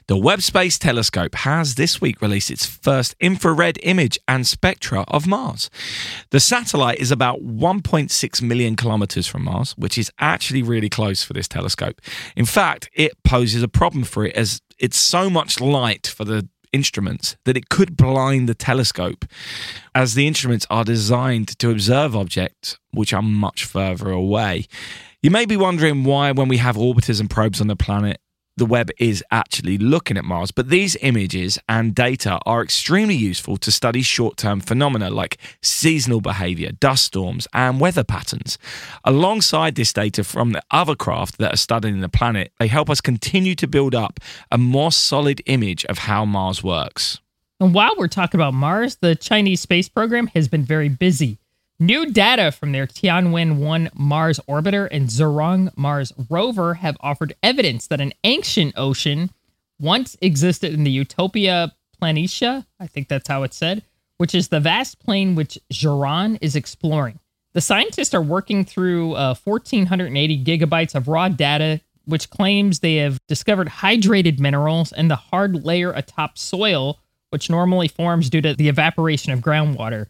[0.08, 5.26] The Webb Space Telescope has this week released its first infrared image and spectra of
[5.26, 5.70] Mars.
[6.30, 11.34] The satellite is about 1.6 million kilometers from Mars, which is actually really close for
[11.34, 12.02] this telescope.
[12.36, 16.48] In fact, it poses a problem for it as it's so much light for the
[16.74, 19.26] instruments that it could blind the telescope,
[19.96, 24.66] as the instruments are designed to observe objects which are much further away.
[25.22, 28.20] You may be wondering why, when we have orbiters and probes on the planet,
[28.58, 33.58] the Webb is actually looking at Mars, but these images and data are extremely useful
[33.58, 38.58] to study short term phenomena like seasonal behavior, dust storms, and weather patterns.
[39.04, 43.02] Alongside this data from the other craft that are studying the planet, they help us
[43.02, 44.20] continue to build up
[44.52, 47.20] a more solid image of how Mars works.
[47.60, 51.40] And while we're talking about Mars, the Chinese space program has been very busy.
[51.84, 57.88] New data from their Tianwen 1 Mars orbiter and Zhurong Mars rover have offered evidence
[57.88, 59.32] that an ancient ocean
[59.82, 63.84] once existed in the Utopia Planitia, I think that's how it's said,
[64.18, 67.20] which is the vast plain which Zhurong is exploring.
[67.52, 73.20] The scientists are working through uh, 1,480 gigabytes of raw data, which claims they have
[73.28, 78.70] discovered hydrated minerals in the hard layer atop soil, which normally forms due to the
[78.70, 80.08] evaporation of groundwater.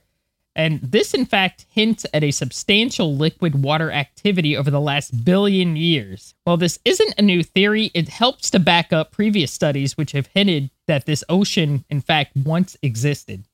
[0.55, 5.75] And this, in fact, hints at a substantial liquid water activity over the last billion
[5.75, 6.35] years.
[6.43, 10.27] While this isn't a new theory, it helps to back up previous studies which have
[10.27, 13.45] hinted that this ocean, in fact, once existed.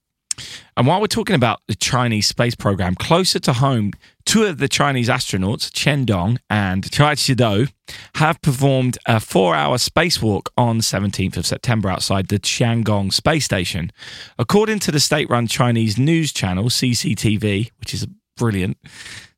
[0.78, 3.92] And while we're talking about the Chinese space program, closer to home,
[4.26, 7.72] two of the Chinese astronauts, Chen Dong and Chai Chidou,
[8.16, 13.92] have performed a four hour spacewalk on 17th of September outside the Tiangong space station.
[14.38, 18.78] According to the state run Chinese news channel, CCTV, which is brilliant,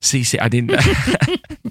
[0.02, 0.72] CC, I didn't.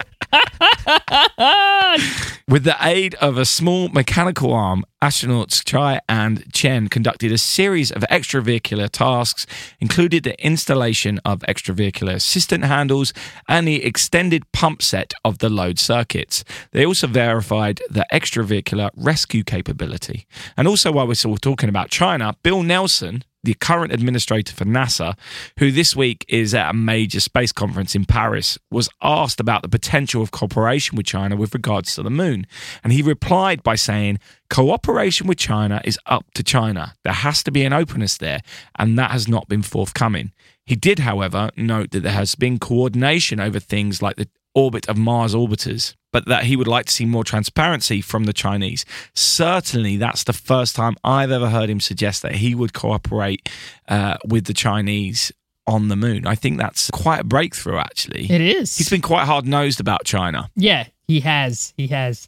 [2.47, 7.91] With the aid of a small mechanical arm, astronauts Chai and Chen conducted a series
[7.91, 9.45] of extravehicular tasks,
[9.79, 13.13] including the installation of extravehicular assistant handles
[13.47, 16.43] and the extended pump set of the load circuits.
[16.71, 20.25] They also verified the extravehicular rescue capability.
[20.57, 25.17] And also, while we're still talking about China, Bill Nelson, the current administrator for NASA,
[25.57, 29.69] who this week is at a major space conference in Paris, was asked about the
[29.69, 32.45] potential of cooperation with China with regards to the moon.
[32.83, 34.19] And he replied by saying,
[34.49, 36.93] Cooperation with China is up to China.
[37.03, 38.41] There has to be an openness there,
[38.77, 40.33] and that has not been forthcoming.
[40.65, 44.97] He did, however, note that there has been coordination over things like the orbit of
[44.97, 48.85] Mars orbiters, but that he would like to see more transparency from the Chinese.
[49.13, 53.49] Certainly, that's the first time I've ever heard him suggest that he would cooperate
[53.87, 55.31] uh, with the Chinese
[55.67, 56.25] on the moon.
[56.25, 58.29] I think that's quite a breakthrough, actually.
[58.29, 58.77] It is.
[58.77, 60.49] He's been quite hard nosed about China.
[60.55, 61.73] Yeah, he has.
[61.77, 62.27] He has.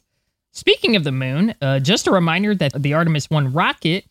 [0.52, 4.04] Speaking of the moon, uh, just a reminder that the Artemis 1 rocket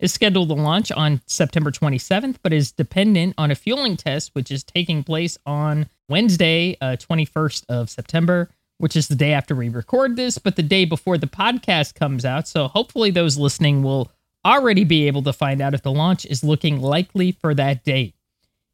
[0.00, 4.50] is scheduled to launch on September 27th, but is dependent on a fueling test, which
[4.50, 9.68] is taking place on Wednesday, uh, 21st of September, which is the day after we
[9.68, 12.46] record this, but the day before the podcast comes out.
[12.48, 14.10] So hopefully, those listening will
[14.44, 18.14] already be able to find out if the launch is looking likely for that date.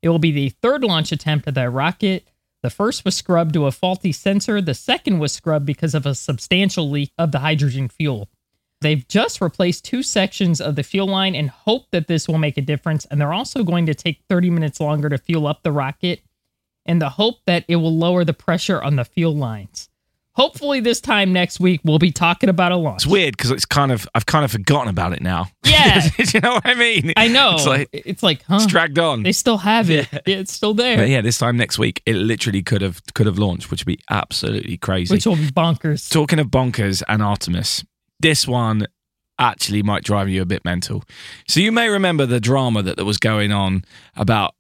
[0.02, 2.26] It will be the third launch attempt of that rocket.
[2.62, 6.14] The first was scrubbed to a faulty sensor, the second was scrubbed because of a
[6.14, 8.28] substantial leak of the hydrogen fuel.
[8.80, 12.56] They've just replaced two sections of the fuel line and hope that this will make
[12.56, 13.04] a difference.
[13.06, 16.22] And they're also going to take 30 minutes longer to fuel up the rocket
[16.86, 19.88] in the hope that it will lower the pressure on the fuel lines.
[20.34, 23.02] Hopefully, this time next week, we'll be talking about a launch.
[23.02, 25.48] It's weird because it's kind of, I've kind of forgotten about it now.
[25.70, 26.02] Yeah.
[26.34, 27.12] You know what I mean?
[27.16, 27.54] I know.
[27.54, 28.56] It's like, it's like, huh?
[28.56, 29.22] it's dragged on.
[29.22, 30.08] They still have it.
[30.12, 30.20] Yeah.
[30.26, 30.96] It's still there.
[30.98, 33.86] But yeah, this time next week, it literally could have could have launched, which would
[33.86, 35.14] be absolutely crazy.
[35.14, 36.10] Which will be bonkers.
[36.10, 37.84] Talking of bonkers and Artemis,
[38.18, 38.86] this one
[39.38, 41.02] actually might drive you a bit mental.
[41.48, 43.84] So you may remember the drama that, that was going on
[44.16, 44.54] about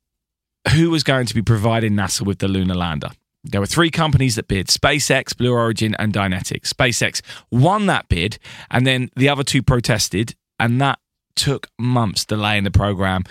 [0.74, 3.10] who was going to be providing NASA with the lunar lander.
[3.42, 6.68] There were three companies that bid SpaceX, Blue Origin, and Dynetics.
[6.68, 8.38] SpaceX won that bid,
[8.70, 10.98] and then the other two protested, and that
[11.36, 13.24] took months delaying the program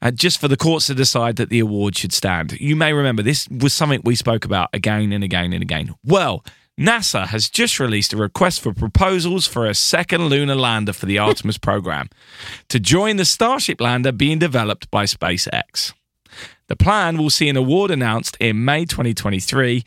[0.00, 2.52] uh, just for the courts to decide that the award should stand.
[2.60, 5.94] You may remember this was something we spoke about again and again and again.
[6.04, 6.44] Well,
[6.80, 11.18] NASA has just released a request for proposals for a second lunar lander for the
[11.18, 12.08] Artemis program
[12.68, 15.92] to join the Starship lander being developed by SpaceX.
[16.72, 19.84] The plan will see an award announced in May 2023,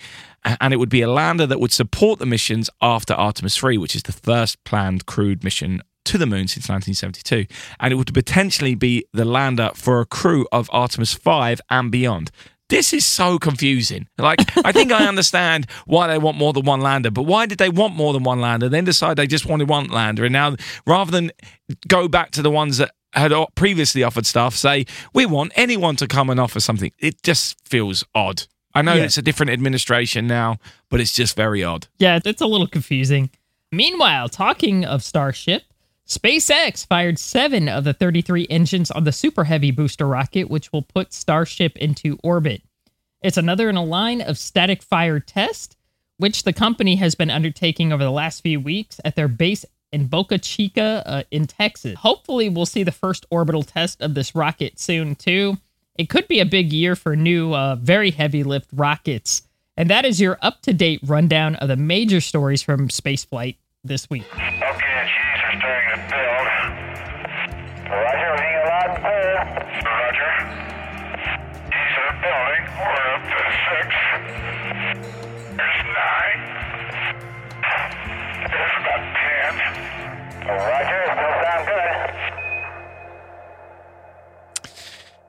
[0.61, 3.95] and it would be a lander that would support the missions after Artemis 3, which
[3.95, 7.47] is the first planned crewed mission to the moon since 1972.
[7.79, 12.29] And it would potentially be the lander for a crew of Artemis 5 and beyond.
[12.69, 14.07] This is so confusing.
[14.19, 17.57] Like, I think I understand why they want more than one lander, but why did
[17.57, 18.69] they want more than one lander?
[18.69, 20.23] Then decide they just wanted one lander.
[20.23, 20.55] And now,
[20.85, 21.31] rather than
[21.87, 26.07] go back to the ones that had previously offered stuff, say, we want anyone to
[26.07, 26.91] come and offer something.
[26.99, 28.43] It just feels odd.
[28.73, 29.03] I know Yeah.
[29.03, 30.57] it's a different administration now,
[30.89, 31.87] but it's just very odd.
[31.97, 33.29] Yeah, it's a little confusing.
[33.71, 35.63] Meanwhile, talking of Starship,
[36.07, 40.83] SpaceX fired seven of the 33 engines on the Super Heavy booster rocket, which will
[40.83, 42.61] put Starship into orbit.
[43.23, 45.75] It's another in a line of static fire tests,
[46.17, 50.07] which the company has been undertaking over the last few weeks at their base in
[50.07, 51.95] Boca Chica uh, in Texas.
[51.97, 55.57] Hopefully, we'll see the first orbital test of this rocket soon, too.
[55.97, 59.43] It could be a big year for new, uh, very heavy lift rockets.
[59.77, 64.09] And that is your up to date rundown of the major stories from spaceflight this
[64.09, 64.25] week.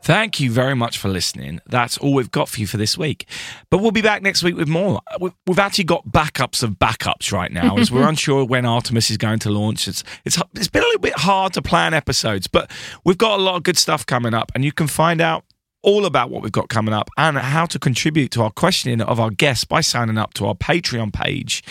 [0.03, 1.61] Thank you very much for listening.
[1.67, 3.27] That's all we've got for you for this week.
[3.71, 5.01] But we'll be back next week with more.
[5.21, 9.17] We- We've actually got backups of backups right now as we're unsure when Artemis is
[9.17, 9.89] going to launch.
[9.89, 12.71] It's, it's, it's been a little bit hard to plan episodes, but
[13.05, 15.45] we've got a lot of good stuff coming up, and you can find out
[15.83, 19.19] all about what we've got coming up and how to contribute to our questioning of
[19.19, 21.65] our guests by signing up to our Patreon page.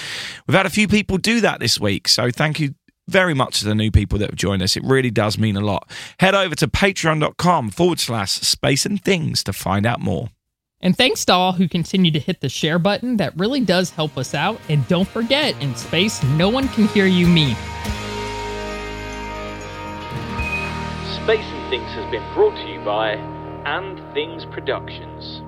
[0.45, 2.75] We've had a few people do that this week, so thank you
[3.07, 4.75] very much to the new people that have joined us.
[4.75, 5.89] It really does mean a lot.
[6.19, 10.29] Head over to patreon.com forward slash space and things to find out more.
[10.81, 13.17] And thanks to all who continue to hit the share button.
[13.17, 14.59] That really does help us out.
[14.69, 17.53] And don't forget, in space, no one can hear you me.
[21.23, 23.13] Space and Things has been brought to you by
[23.65, 25.44] And Things Productions.